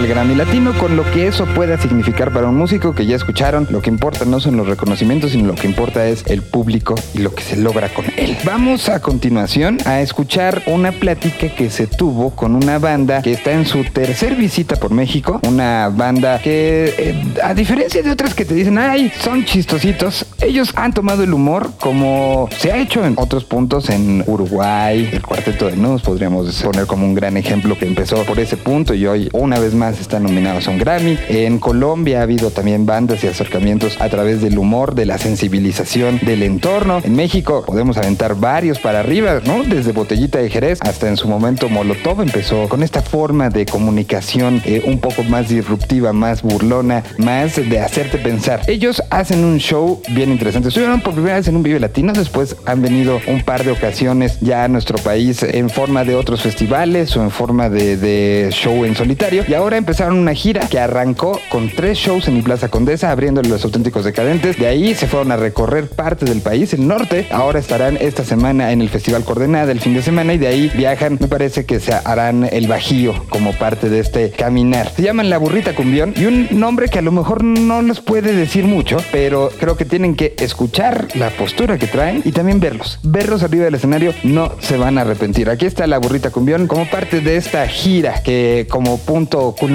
[0.02, 3.68] Al Grammy Latino con lo que eso pueda significar para un músico que ya escucharon.
[3.70, 7.20] Lo que importa no son los reconocimientos, sino lo que importa es el público y
[7.20, 8.36] lo que se logra con él.
[8.44, 13.52] Vamos a continuación a escuchar una plática que se tuvo con una banda que está
[13.52, 15.40] en su tercer visita por México.
[15.48, 20.74] Una banda que, eh, a diferencia de otras que te dicen, ay, son chistositos, ellos
[20.76, 25.68] han tomado el humor como se ha hecho en otros puntos en Uruguay, el Cuarteto
[25.68, 29.30] de Nos, podríamos poner como un gran ejemplo que empezó por ese punto y hoy
[29.34, 31.18] una vez más están nominados a un Grammy.
[31.28, 36.20] En Colombia ha habido también bandas y acercamientos a través del humor, de la sensibilización
[36.20, 37.02] del entorno.
[37.04, 39.64] En México podemos aventar varios para arriba, ¿no?
[39.64, 44.62] Desde Botellita de Jerez hasta en su momento Molotov empezó con esta forma de comunicación
[44.66, 48.62] eh, un poco más disruptiva, más burlona, más de hacerte pensar.
[48.68, 50.68] Ellos hacen un show bien interesante.
[50.70, 54.40] Estuvieron por primera vez en un Vive Latino, después han venido un par de ocasiones
[54.42, 58.86] ya a nuestro país en forma de otros festivales o en forma de, de show
[58.86, 59.44] en solitario.
[59.48, 63.50] Y ahora empezaron una gira que arrancó con tres shows en mi Plaza Condesa, abriéndole
[63.50, 64.58] los auténticos decadentes.
[64.58, 67.28] De ahí se fueron a recorrer parte del país, el norte.
[67.32, 70.72] Ahora estarán esta semana en el Festival Coordenada el fin de semana y de ahí
[70.76, 74.92] viajan, me parece que se harán el Bajío como parte de este caminar.
[74.96, 78.34] Se llaman La Burrita Cumbión y un nombre que a lo mejor no les puede
[78.34, 83.00] decir mucho, pero creo que tienen que escuchar la postura que traen y también verlos.
[83.02, 85.50] Verlos arriba del escenario no se van a arrepentir.
[85.50, 89.71] Aquí está La Burrita Cumbión como parte de esta gira que como punto culminante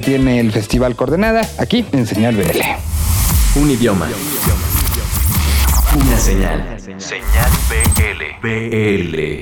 [0.00, 3.60] tiene el Festival Coordenada aquí en Señal BL.
[3.60, 4.08] Un idioma.
[5.94, 6.75] Una señal.
[6.98, 8.40] Señal BL.
[8.42, 9.40] BL.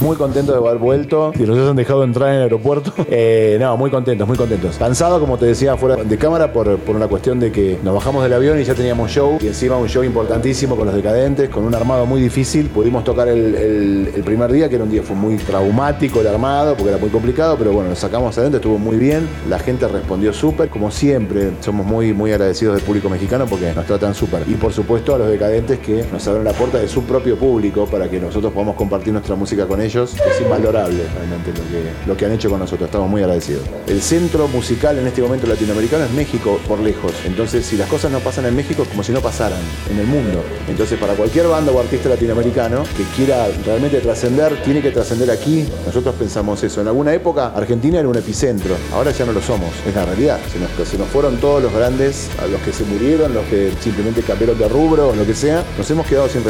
[0.00, 1.32] Muy contento de haber vuelto.
[1.36, 2.92] Si nos han dejado entrar en el aeropuerto.
[3.16, 4.76] Eh, no, muy contentos, muy contentos.
[4.76, 8.24] Cansado, como te decía, fuera de cámara por, por una cuestión de que nos bajamos
[8.24, 9.38] del avión y ya teníamos show.
[9.40, 12.66] Y encima un show importantísimo con los decadentes, con un armado muy difícil.
[12.70, 16.26] Pudimos tocar el, el- el primer día, que era un día fue muy traumático el
[16.26, 19.28] armado, porque era muy complicado, pero bueno, lo sacamos adentro, estuvo muy bien.
[19.48, 20.68] La gente respondió súper.
[20.70, 24.42] Como siempre, somos muy, muy agradecidos del público mexicano porque nos tratan súper.
[24.48, 27.86] Y por supuesto a los decadentes que nos abren la puerta de su propio público
[27.86, 30.14] para que nosotros podamos compartir nuestra música con ellos.
[30.14, 32.86] Es invalorable realmente lo que, lo que han hecho con nosotros.
[32.88, 33.62] Estamos muy agradecidos.
[33.86, 37.12] El centro musical en este momento latinoamericano es México por lejos.
[37.24, 40.06] Entonces, si las cosas no pasan en México, es como si no pasaran en el
[40.06, 40.42] mundo.
[40.68, 45.66] Entonces, para cualquier banda o artista latinoamericano que quiera realmente trascender, tiene que trascender aquí.
[45.86, 46.80] Nosotros pensamos eso.
[46.80, 48.74] En alguna época, Argentina era un epicentro.
[48.92, 49.70] Ahora ya no lo somos.
[49.86, 50.38] Es la realidad.
[50.52, 53.72] Se nos, se nos fueron todos los grandes, a los que se murieron, los que
[53.80, 55.64] simplemente cambiaron de rubro lo que sea.
[55.76, 56.42] Nos hemos quedado sin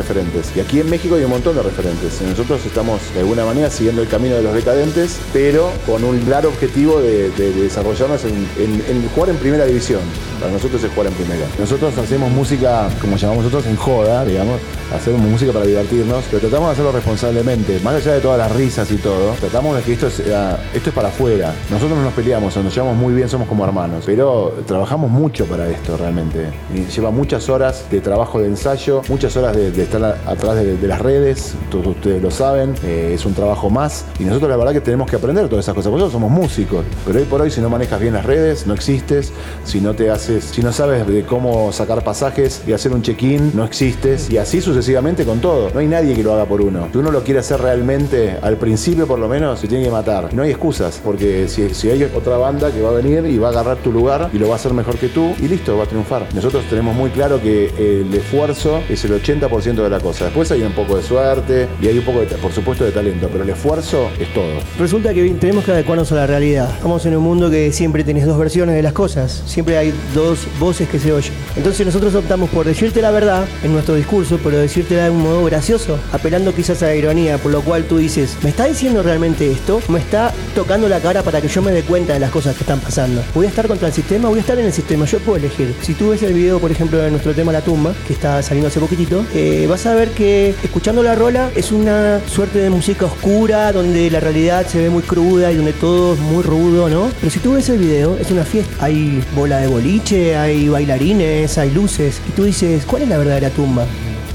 [0.57, 2.21] Y aquí en México hay un montón de referentes.
[2.23, 6.49] Nosotros estamos de alguna manera siguiendo el camino de los decadentes, pero con un claro
[6.49, 10.01] objetivo de, de- de desarrollarnos en, jugar en primera división.
[10.41, 11.47] Para nosotros es jugar en primera.
[11.59, 14.61] Nosotros hacemos música, como llamamos nosotros, en joda, digamos.
[14.95, 17.81] Hacemos música para divertirnos, pero tratamos de hacerlo responsablemente.
[17.81, 20.95] Más allá de todas las risas y todo, tratamos de que esto, sea, esto es
[20.95, 21.53] para afuera.
[21.71, 24.05] Nosotros no nos peleamos, nos llevamos muy bien, somos como hermanos.
[24.07, 26.49] Pero trabajamos mucho para esto realmente.
[26.75, 31.01] Y lleva muchas horas de trabajo de ensayo, muchas horas de, estar atrás de, las
[31.01, 34.05] redes, todos ustedes lo saben, eh, es un trabajo más.
[34.19, 36.85] Y nosotros la verdad que tenemos que aprender todas esas cosas, nosotros somos músicos.
[37.07, 39.33] Pero hoy por hoy si no manejas bien las redes, no existes.
[39.65, 43.53] Si no te haces, si no sabes de cómo sacar pasajes y hacer un check-in,
[43.55, 44.31] no existes.
[44.31, 45.71] Y así sucesivamente con todo.
[45.73, 46.89] No hay nadie que lo haga por uno.
[46.93, 50.33] Si uno lo quiere hacer realmente, al principio por lo menos, se tiene que matar.
[50.35, 53.49] No hay excusas, porque si, si hay otra banda que va a venir y va
[53.49, 55.85] a agarrar tu lugar y lo va a hacer mejor que tú, y listo, va
[55.85, 56.27] a triunfar.
[56.35, 60.14] Nosotros tenemos muy claro que el esfuerzo es el 80% de la cosa.
[60.21, 63.29] Después hay un poco de suerte y hay un poco, de, por supuesto, de talento,
[63.31, 64.53] pero el esfuerzo es todo.
[64.79, 66.71] Resulta que tenemos que adecuarnos a la realidad.
[66.75, 70.47] Estamos en un mundo que siempre tenés dos versiones de las cosas, siempre hay dos
[70.59, 71.33] voces que se oyen.
[71.57, 75.45] Entonces nosotros optamos por decirte la verdad en nuestro discurso, pero decírtela de un modo
[75.45, 79.51] gracioso, apelando quizás a la ironía, por lo cual tú dices, ¿me está diciendo realmente
[79.51, 79.81] esto?
[79.89, 82.63] ¿Me está tocando la cara para que yo me dé cuenta de las cosas que
[82.63, 83.23] están pasando?
[83.35, 84.29] ¿Voy a estar contra el sistema?
[84.29, 85.05] ¿Voy a estar en el sistema?
[85.07, 85.75] Yo puedo elegir.
[85.83, 88.69] Si tú ves el video, por ejemplo, de nuestro tema La Tumba, que está saliendo
[88.69, 93.07] hace poquitito, eh, vas a ver que escuchando la rola es una suerte de música
[93.07, 97.11] oscura, donde la realidad se ve muy cruda y donde todo es muy rudo, ¿no?
[97.21, 98.85] Pero si tú ves el video, es una fiesta.
[98.85, 102.21] Hay bola de boliche, hay bailarines, hay luces.
[102.29, 103.87] Y tú dices, ¿cuál es la verdadera tumba?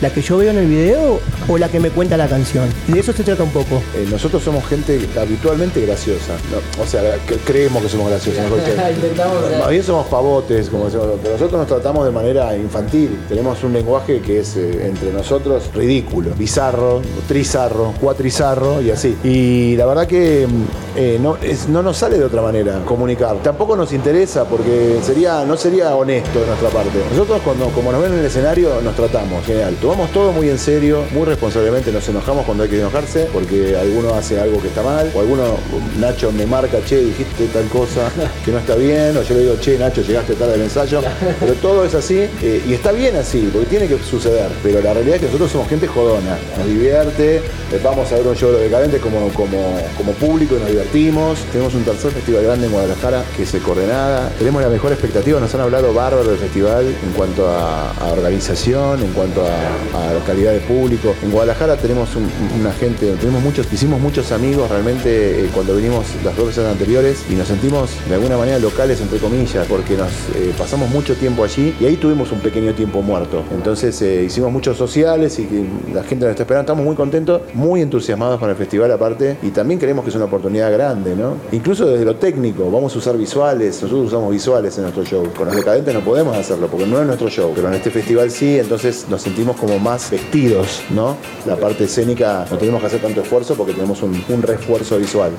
[0.02, 1.20] ¿La que yo veo en el video
[1.50, 2.70] o la que me cuenta la canción?
[2.88, 3.82] Y de eso se trata un poco.
[3.96, 6.34] Eh, nosotros somos gente habitualmente graciosa.
[6.52, 6.82] ¿no?
[6.84, 8.42] O sea, que creemos que somos graciosos.
[9.60, 13.20] Más bien somos pavotes, como decimos, pero nosotros nos tratamos de manera infantil.
[13.28, 19.18] Tenemos un lenguaje que es eh, entre nosotros ridículo, bizarro, trizarro, cuatrizarro y así.
[19.26, 23.36] Y la verdad que mm, eh, no, es- no nos sale de otra manera comunicar.
[23.44, 27.00] Tampoco nos interesa porque sería, no sería honesto de nuestra parte.
[27.12, 29.76] Nosotros cuando como nos ven en el escenario nos tratamos, genial.
[29.90, 34.14] Tomamos todo muy en serio, muy responsablemente, nos enojamos cuando hay que enojarse porque alguno
[34.14, 35.58] hace algo que está mal, o alguno,
[35.98, 38.12] Nacho me marca, che, dijiste tal cosa
[38.46, 41.02] que no está bien, o yo le digo, che, Nacho, llegaste tarde al ensayo,
[41.40, 44.94] pero todo es así, eh, y está bien así, porque tiene que suceder, pero la
[44.94, 48.50] realidad es que nosotros somos gente jodona, nos divierte, eh, vamos a ver un show
[48.50, 52.68] de los decadentes como, como, como público y nos divertimos, tenemos un tercer festival grande
[52.68, 56.86] en Guadalajara que se coordenada, tenemos la mejor expectativa, nos han hablado bárbaro del festival
[56.86, 62.16] en cuanto a, a organización, en cuanto a, a calidad de público, en Guadalajara tenemos
[62.16, 66.66] un- una gente, tenemos muchos, hicimos muchos amigos realmente eh, cuando vinimos las dos veces
[66.66, 71.16] anteriores y nos sentimos de alguna manera locales entre comillas porque nos eh, pasamos mucho
[71.16, 73.44] tiempo allí y ahí tuvimos un pequeño tiempo muerto.
[73.52, 75.64] Entonces eh, hicimos muchos sociales y que
[75.94, 76.62] la gente nos está esperando.
[76.72, 80.26] Estamos muy contentos, muy entusiasmados con el festival aparte y también creemos que es una
[80.26, 81.36] oportunidad grande, ¿no?
[81.52, 85.28] Incluso desde lo técnico, vamos a usar visuales, nosotros usamos visuales en nuestro show.
[85.36, 88.30] Con los decadentes no podemos hacerlo porque no es nuestro show, pero en este festival
[88.32, 91.18] sí, entonces nos sentimos como más vestidos, ¿no?
[91.46, 95.32] La parte escénica no tenemos que hacer tanto esfuerzo porque tenemos un, un refuerzo visual.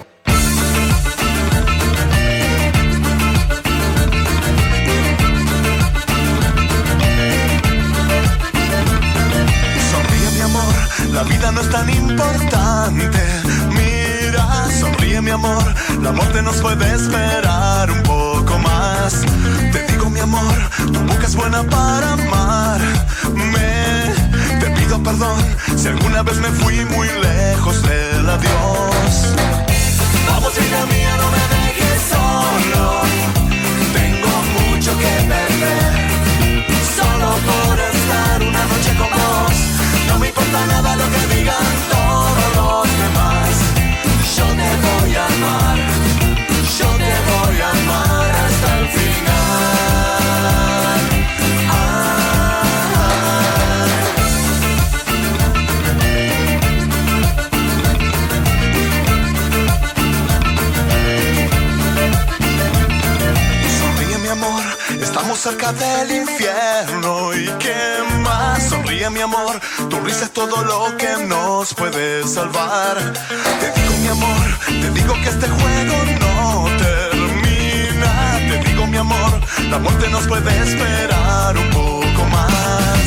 [11.13, 13.11] La vida no es tan importante.
[13.69, 14.47] Mira,
[14.81, 15.63] sonríe mi amor,
[16.03, 19.21] la muerte nos puede esperar un poco más.
[19.73, 20.55] Te digo mi amor,
[20.93, 22.30] tu boca es buena para amarme.
[25.05, 25.41] Perdón
[25.77, 29.35] si alguna vez me fui muy lejos del adiós.
[30.29, 33.01] Vamos hija mía, no me dejes solo.
[33.95, 35.93] Tengo mucho que perder.
[36.97, 39.57] Solo por estar una noche con vos.
[40.07, 43.51] No me importa nada lo que digan todos los demás.
[44.37, 45.90] Yo te voy a amar.
[65.21, 67.77] Estamos cerca del infierno y qué
[68.23, 68.71] más.
[68.71, 69.61] Sonríe mi amor,
[69.91, 72.97] tu risa es todo lo que nos puede salvar.
[73.61, 78.13] Te digo mi amor, te digo que este juego no termina.
[78.49, 83.01] Te digo mi amor, la muerte nos puede esperar un poco más.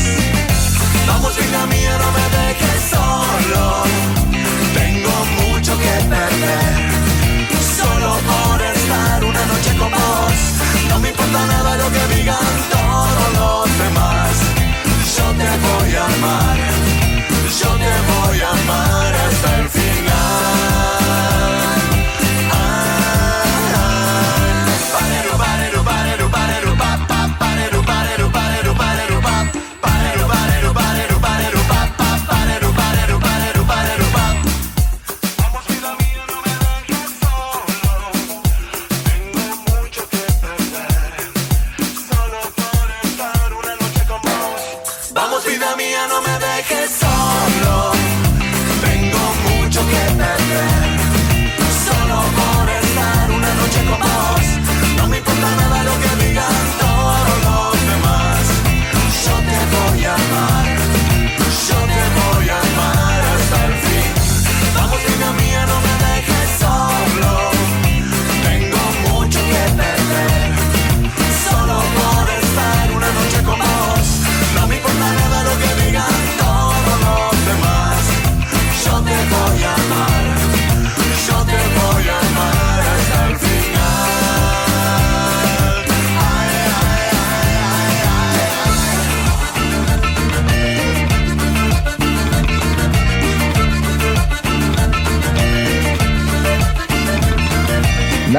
[1.07, 3.83] Vamos hija mía, no me dejes solo.
[4.75, 6.93] Tengo mucho que perder.
[7.75, 8.42] Solo por
[9.77, 10.33] con vos.
[10.89, 12.12] No me importa nada lo que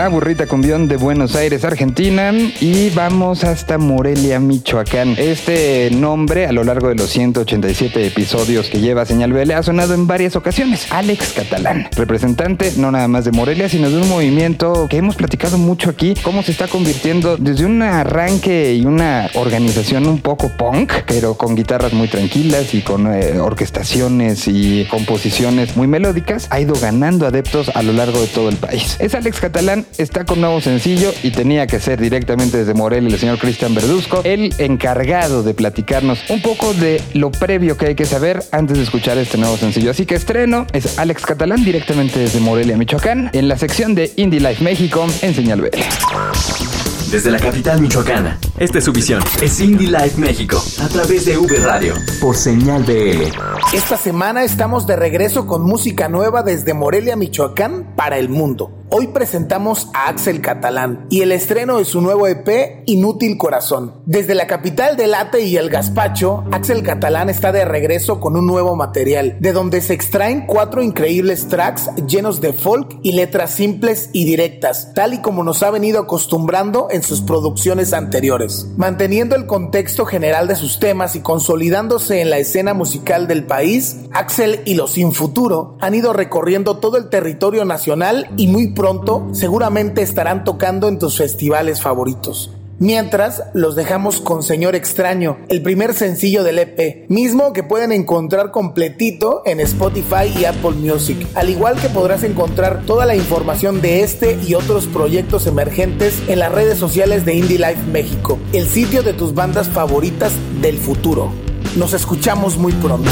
[0.09, 2.32] Burrita cumbión de Buenos Aires, Argentina.
[2.61, 5.14] Y vamos hasta Morelia, Michoacán.
[5.18, 9.94] Este nombre, a lo largo de los 187 episodios que lleva Señal BL, ha sonado
[9.94, 10.86] en varias ocasiones.
[10.90, 15.59] Alex Catalán, representante no nada más de Morelia, sino de un movimiento que hemos platicado
[15.59, 20.92] mucho aquí, cómo se está convirtiendo desde un arranque y una organización un poco punk,
[21.07, 26.74] pero con guitarras muy tranquilas y con eh, orquestaciones y composiciones muy melódicas, ha ido
[26.74, 28.96] ganando adeptos a lo largo de todo el país.
[28.98, 33.18] Es Alex Catalán, está con nuevo sencillo y tenía que ser directamente desde Morelia el
[33.18, 38.05] señor Cristian Verduzco, el encargado de platicarnos un poco de lo previo que hay que
[38.05, 39.90] saber antes de escuchar este nuevo sencillo.
[39.90, 44.40] Así que estreno es Alex Catalán directamente desde Morelia, Michoacán, en la sección de Indie
[44.40, 46.93] Life México en Señal BL.
[47.15, 49.23] Desde la capital michoacana, esta es su visión.
[49.41, 53.31] Es Indie Life México, a través de V Radio, por señal BL.
[53.73, 58.85] Esta semana estamos de regreso con música nueva desde Morelia, Michoacán, para el mundo.
[58.91, 64.03] Hoy presentamos a Axel Catalán y el estreno de su nuevo EP Inútil Corazón.
[64.07, 68.47] Desde la capital del ate y el gazpacho, Axel Catalán está de regreso con un
[68.47, 74.11] nuevo material, de donde se extraen cuatro increíbles tracks llenos de folk y letras simples
[74.12, 78.66] y directas, tal y como nos ha venido acostumbrando en sus producciones anteriores.
[78.76, 83.98] manteniendo el contexto general de sus temas y consolidándose en la escena musical del país,
[84.12, 89.28] Axel y los Sin Futuro han ido recorriendo todo el territorio nacional y muy pronto
[89.32, 92.50] seguramente estarán tocando en tus festivales favoritos.
[92.81, 98.51] Mientras, los dejamos con Señor Extraño, el primer sencillo del EP, mismo que pueden encontrar
[98.51, 104.03] completito en Spotify y Apple Music, al igual que podrás encontrar toda la información de
[104.03, 109.05] este y otros proyectos emergentes en las redes sociales de Indie Life México, el sitio
[109.05, 111.33] de tus bandas favoritas del futuro.
[111.77, 113.11] Nos escuchamos muy pronto.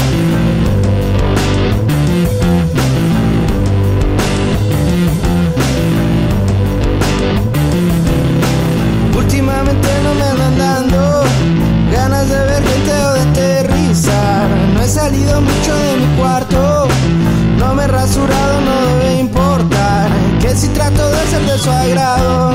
[21.29, 22.53] Ser de su agrado,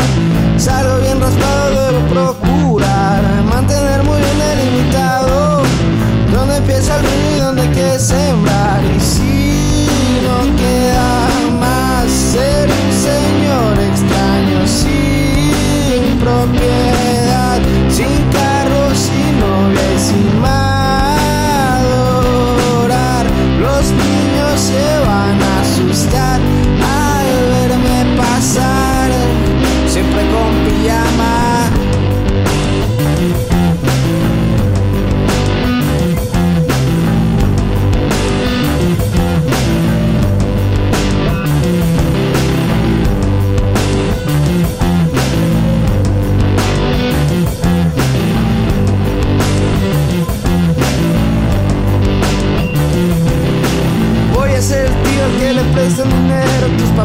[0.57, 2.68] salgo bien raspado, debo procurar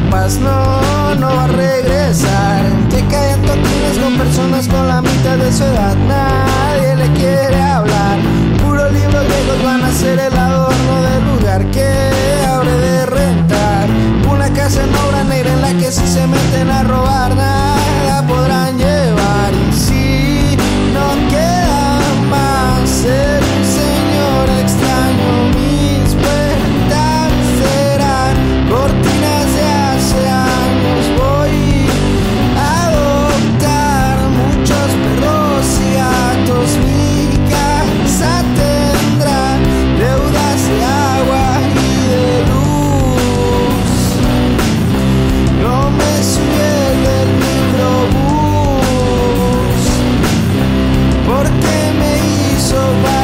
[0.04, 0.38] papás.
[0.38, 2.62] No, no va a regresar.
[2.89, 5.95] Que caen toquines con personas con la mitad de su edad.
[6.08, 8.18] Nadie le quiere hablar.
[8.62, 11.88] Puro libros viejos van a ser el adorno del lugar que
[12.47, 13.88] abre de rentar.
[14.32, 18.72] Una casa en obra negra en la que si se meten a robar nada podrán
[52.74, 53.22] hizo falta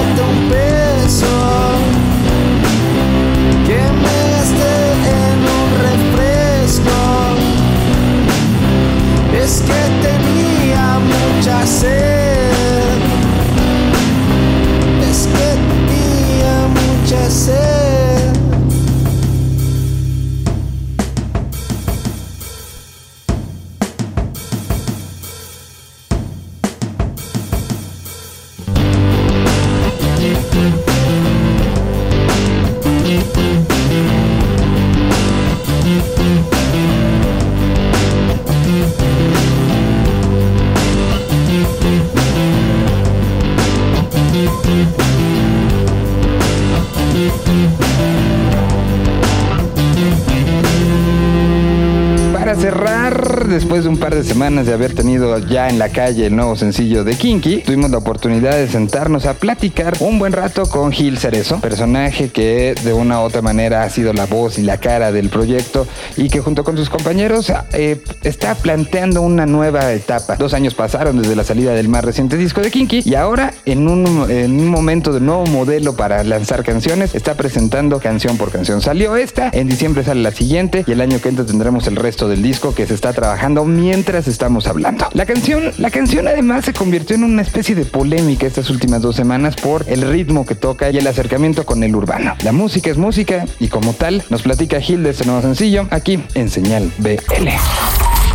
[54.10, 57.58] par de semanas de haber tenido ya en la calle el nuevo sencillo de Kinky,
[57.58, 62.74] tuvimos la oportunidad de sentarnos a platicar un buen rato con Gil Cerezo, personaje que
[62.84, 65.86] de una u otra manera ha sido la voz y la cara del proyecto
[66.18, 70.36] y que junto con sus compañeros eh, está planteando una nueva etapa.
[70.36, 73.88] Dos años pasaron desde la salida del más reciente disco de Kinky y ahora en
[73.88, 78.82] un, en un momento de nuevo modelo para lanzar canciones está presentando canción por canción.
[78.82, 82.28] Salió esta, en diciembre sale la siguiente y el año que entra tendremos el resto
[82.28, 85.08] del disco que se está trabajando mientras estamos hablando.
[85.14, 89.16] La canción, la canción además se convirtió en una especie de polémica estas últimas dos
[89.16, 92.36] semanas por el ritmo que toca y el acercamiento con el urbano.
[92.44, 96.24] La música es música y como tal nos platica Gil de este nuevo sencillo aquí
[96.34, 97.50] en Señal BL.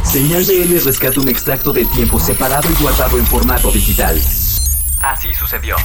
[0.05, 4.21] Señal BL rescata un extracto de tiempo separado y guardado en formato digital.
[5.01, 5.77] Así sucedió.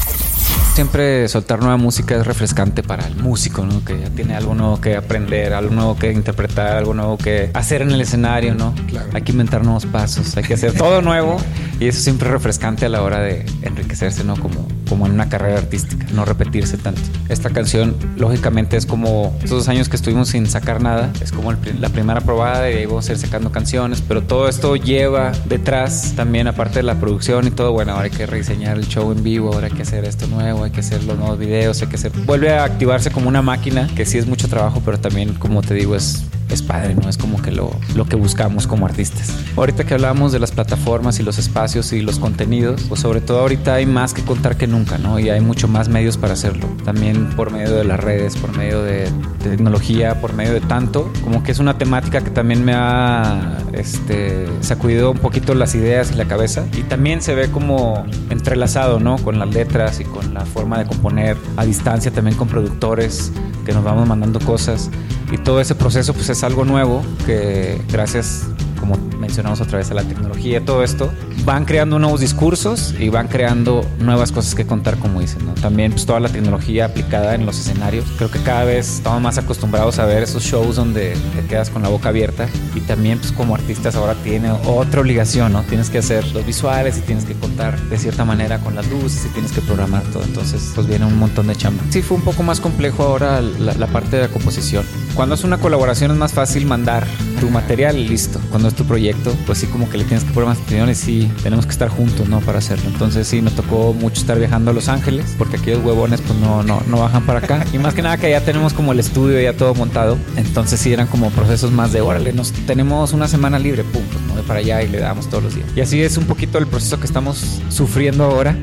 [0.76, 3.84] Siempre soltar nueva música es refrescante para el músico, ¿no?
[3.84, 7.82] Que ya tiene algo nuevo que aprender, algo nuevo que interpretar, algo nuevo que hacer
[7.82, 8.74] en el escenario, ¿no?
[9.14, 11.38] Hay que inventar nuevos pasos, hay que hacer todo nuevo
[11.80, 14.38] y eso siempre es refrescante a la hora de enriquecerse, ¿no?
[14.38, 17.02] Como como en una carrera artística, no repetirse tanto.
[17.30, 21.54] Esta canción, lógicamente, es como estos dos años que estuvimos sin sacar nada, es como
[21.80, 26.80] la primera probada y ahí vamos sacando canciones, pero todo esto lleva detrás también, aparte
[26.80, 29.68] de la producción y todo, bueno, ahora hay que rediseñar el show en vivo, ahora
[29.68, 32.12] hay que hacer esto nuevo, hay que hacer los nuevos videos, hay que hacer...
[32.26, 35.74] Vuelve a activarse como una máquina, que sí es mucho trabajo, pero también, como te
[35.74, 37.10] digo, es es padre, ¿no?
[37.10, 39.34] Es como que lo, lo que buscamos como artistas.
[39.56, 43.40] Ahorita que hablamos de las plataformas y los espacios y los contenidos, pues sobre todo
[43.40, 45.20] ahorita hay más que contar que nunca, ¿no?
[45.20, 46.68] Y hay mucho más medios para hacerlo.
[46.84, 49.10] También por medio de las redes, por medio de,
[49.44, 53.58] de tecnología, por medio de tanto, como que es una temática que también me ha
[53.74, 56.66] este, sacudido un poquito las ideas y la cabeza.
[56.74, 59.18] Y también se ve como entrelazado, ¿no?
[59.18, 63.32] Con las letras y con la forma de componer a distancia, también con productores
[63.66, 64.90] que nos vamos mandando cosas.
[65.32, 68.48] Y todo ese proceso pues es algo nuevo que gracias,
[68.80, 71.12] como mencionamos otra vez, a la tecnología todo esto,
[71.46, 75.46] van creando nuevos discursos y van creando nuevas cosas que contar, como dicen.
[75.46, 75.54] ¿no?
[75.54, 78.06] También pues toda la tecnología aplicada en los escenarios.
[78.18, 81.82] Creo que cada vez estamos más acostumbrados a ver esos shows donde te quedas con
[81.82, 85.64] la boca abierta y también pues como artistas ahora tiene otra obligación, ¿no?
[85.64, 89.26] Tienes que hacer los visuales y tienes que contar de cierta manera con las luces
[89.26, 90.24] y tienes que programar todo.
[90.24, 91.84] Entonces pues viene un montón de chamba.
[91.90, 94.86] Sí, fue un poco más complejo ahora la, la parte de la composición.
[95.16, 97.06] Cuando es una colaboración es más fácil mandar
[97.40, 98.40] tu material y listo.
[98.50, 100.96] Cuando es tu proyecto, pues sí como que le tienes que poner más atención y
[100.96, 102.40] sí tenemos que estar juntos, ¿no?
[102.40, 102.86] Para hacerlo.
[102.88, 106.64] Entonces sí me tocó mucho estar viajando a Los Ángeles porque aquellos huevones pues no,
[106.64, 107.66] no, no bajan para acá.
[107.74, 110.18] Y más que nada que ya tenemos como el estudio ya todo montado.
[110.36, 114.24] Entonces sí eran como procesos más de órale, nos tenemos una semana libre, pum, pues
[114.24, 115.68] me voy para allá y le damos todos los días.
[115.76, 118.56] Y así es un poquito el proceso que estamos sufriendo ahora.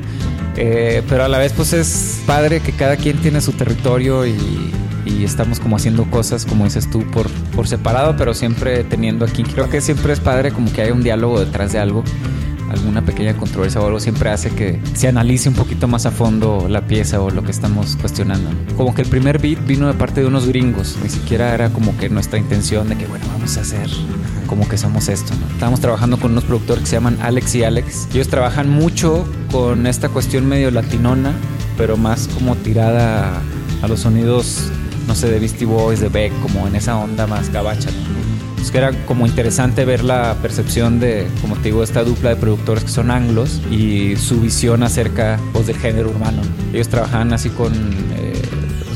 [0.59, 4.71] Eh, pero a la vez pues es padre que cada quien tiene su territorio y,
[5.07, 9.43] y estamos como haciendo cosas, como dices tú, por, por separado, pero siempre teniendo aquí.
[9.43, 12.03] Creo que siempre es padre como que haya un diálogo detrás de algo.
[12.69, 16.67] Alguna pequeña controversia o algo siempre hace que se analice un poquito más a fondo
[16.69, 18.49] la pieza o lo que estamos cuestionando.
[18.75, 21.95] Como que el primer beat vino de parte de unos gringos, ni siquiera era como
[21.97, 23.89] que nuestra intención de que, bueno, vamos a hacer
[24.47, 25.33] como que somos esto.
[25.39, 25.47] ¿no?
[25.53, 28.07] Estábamos trabajando con unos productores que se llaman Alex y Alex.
[28.13, 31.33] Ellos trabajan mucho con esta cuestión medio latinona,
[31.77, 33.41] pero más como tirada
[33.81, 34.71] a los sonidos,
[35.07, 37.89] no sé, de Beastie Boys, de Beck, como en esa onda más gabacha.
[37.89, 38.27] ¿no?
[38.55, 42.35] Pues que era como interesante ver la percepción de, como te digo, esta dupla de
[42.35, 46.41] productores que son anglos y su visión acerca pues, del género urbano.
[46.73, 48.41] Ellos trabajaban así con, eh,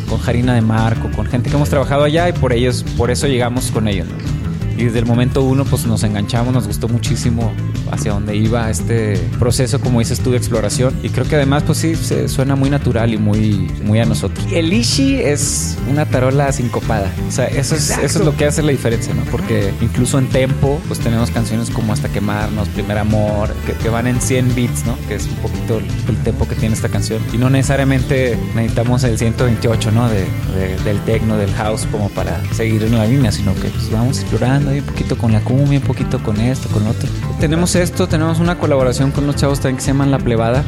[0.10, 3.28] con Jarina de Marco, con gente que hemos trabajado allá y por ellos, por eso
[3.28, 4.08] llegamos con ellos.
[4.08, 4.82] ¿no?
[4.82, 7.54] Y desde el momento uno pues nos enganchamos, nos gustó muchísimo
[7.92, 10.94] hacia dónde iba este proceso, como dices tú, de exploración.
[11.04, 14.46] Y creo que además pues sí, se suena muy natural y muy, muy a nosotros.
[14.52, 17.12] El Ishi es una tarola sincopada.
[17.28, 19.24] O sea, eso es, eso es lo que hace la diferencia, ¿no?
[19.32, 24.08] Porque incluso en tempo pues tenemos canciones como Hasta Quemarnos, Primer Amor, que, que van
[24.08, 24.96] en 100 beats, ¿no?
[25.08, 27.22] Que es un poquito el, el tempo que tiene esta canción.
[27.34, 30.10] Y no necesariamente necesitamos el 128, ¿no?
[30.10, 33.92] De, de- del techno, del house como para seguir en la línea, sino que pues,
[33.92, 37.08] vamos explorando ahí un poquito con la cumbia, un poquito con esto, con otro.
[37.40, 40.64] Tenemos esto, tenemos una colaboración con unos chavos también que se llaman La Plebada,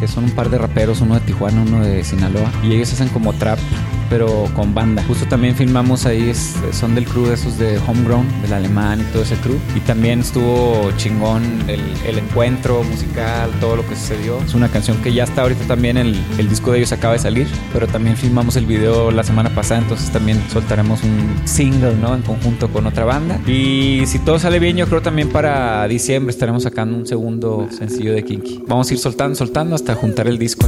[0.00, 3.08] que son un par de raperos, uno de Tijuana, uno de Sinaloa, y ellos hacen
[3.08, 3.58] como trap
[4.10, 5.02] pero con banda.
[5.06, 9.12] Justo también filmamos ahí, es- son del crew de esos de Homegrown, del alemán y
[9.12, 9.56] todo ese crew.
[9.74, 14.38] Y también estuvo chingón el, el encuentro musical, todo lo que sucedió.
[14.42, 17.18] Es una canción que ya está ahorita también, el, el disco de ellos acaba de
[17.20, 22.14] salir, pero también filmamos el video la semana pasada, entonces también soltaremos un single, ¿no?
[22.14, 23.40] En conjunto con otra banda.
[23.46, 28.12] Y si todo sale bien, yo creo también para diciembre estaremos sacando un segundo sencillo
[28.12, 28.62] de Kinky.
[28.66, 30.66] Vamos a ir soltando, soltando hasta juntar el disco.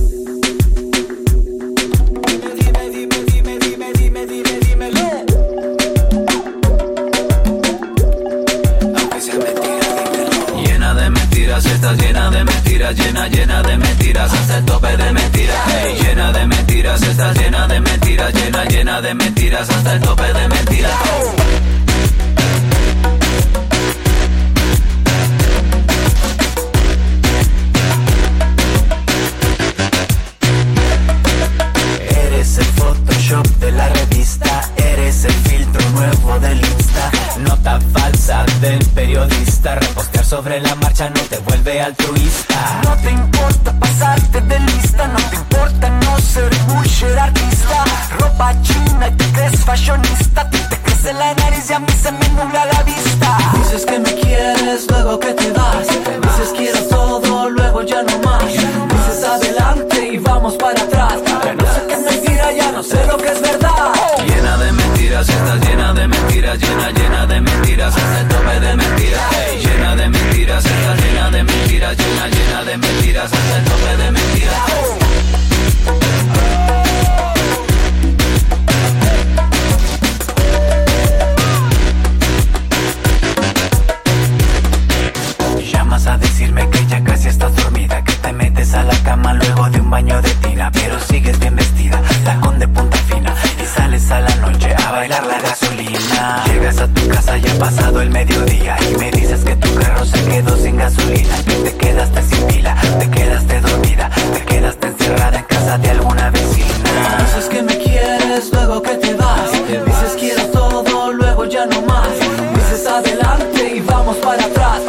[94.99, 96.43] bailar la gasolina.
[96.47, 100.21] Llegas a tu casa ya pasado el mediodía y me dices que tu carro se
[100.25, 105.79] quedó sin gasolina, te quedaste sin pila, te quedaste dormida, te quedaste encerrada en casa
[105.79, 106.75] de alguna vecina.
[107.21, 109.53] Dices que me quieres, luego que te vas.
[109.53, 112.15] Dices quiero todo, luego ya no más.
[112.57, 114.81] Dices adelante y vamos para atrás.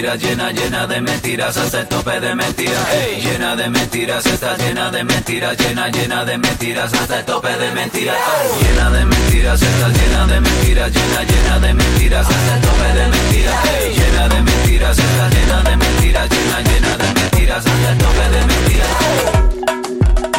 [0.00, 2.86] Mentiras, llena, llena de mentiras, hasta el tope de mentiras.
[2.90, 7.48] Hey, llena de mentiras, está llena de mentiras, llena, llena de mentiras, hasta el tope
[7.48, 8.16] de mentiras.
[8.62, 13.08] Llena de mentiras, está llena de mentiras, llena, llena de mentiras, hasta el tope de
[13.08, 13.54] mentiras.
[13.64, 18.28] Hey, llena de mentiras, está llena de mentiras, llena, llena de mentiras, hasta el tope
[18.30, 19.59] de mentiras.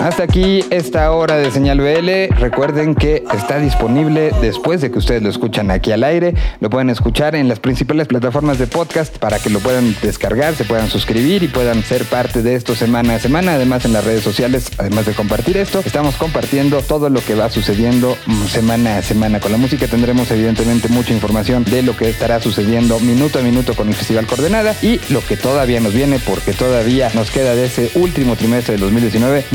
[0.01, 2.35] Hasta aquí esta hora de Señal BL.
[2.35, 6.33] Recuerden que está disponible después de que ustedes lo escuchan aquí al aire.
[6.59, 10.63] Lo pueden escuchar en las principales plataformas de podcast para que lo puedan descargar, se
[10.63, 13.53] puedan suscribir y puedan ser parte de esto semana a semana.
[13.53, 17.51] Además en las redes sociales, además de compartir esto, estamos compartiendo todo lo que va
[17.51, 18.17] sucediendo
[18.49, 19.39] semana a semana.
[19.39, 23.75] Con la música tendremos evidentemente mucha información de lo que estará sucediendo minuto a minuto
[23.75, 27.67] con el Festival Coordenada y lo que todavía nos viene porque todavía nos queda de
[27.67, 29.45] ese último trimestre del 2019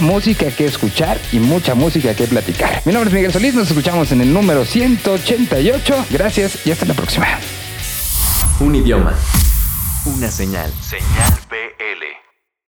[0.00, 2.82] música que escuchar y mucha música que platicar.
[2.84, 6.06] Mi nombre es Miguel Solís, nos escuchamos en el número 188.
[6.10, 7.26] Gracias y hasta la próxima.
[8.60, 9.14] Un idioma.
[10.04, 10.72] Una señal.
[10.80, 12.21] Señal BL.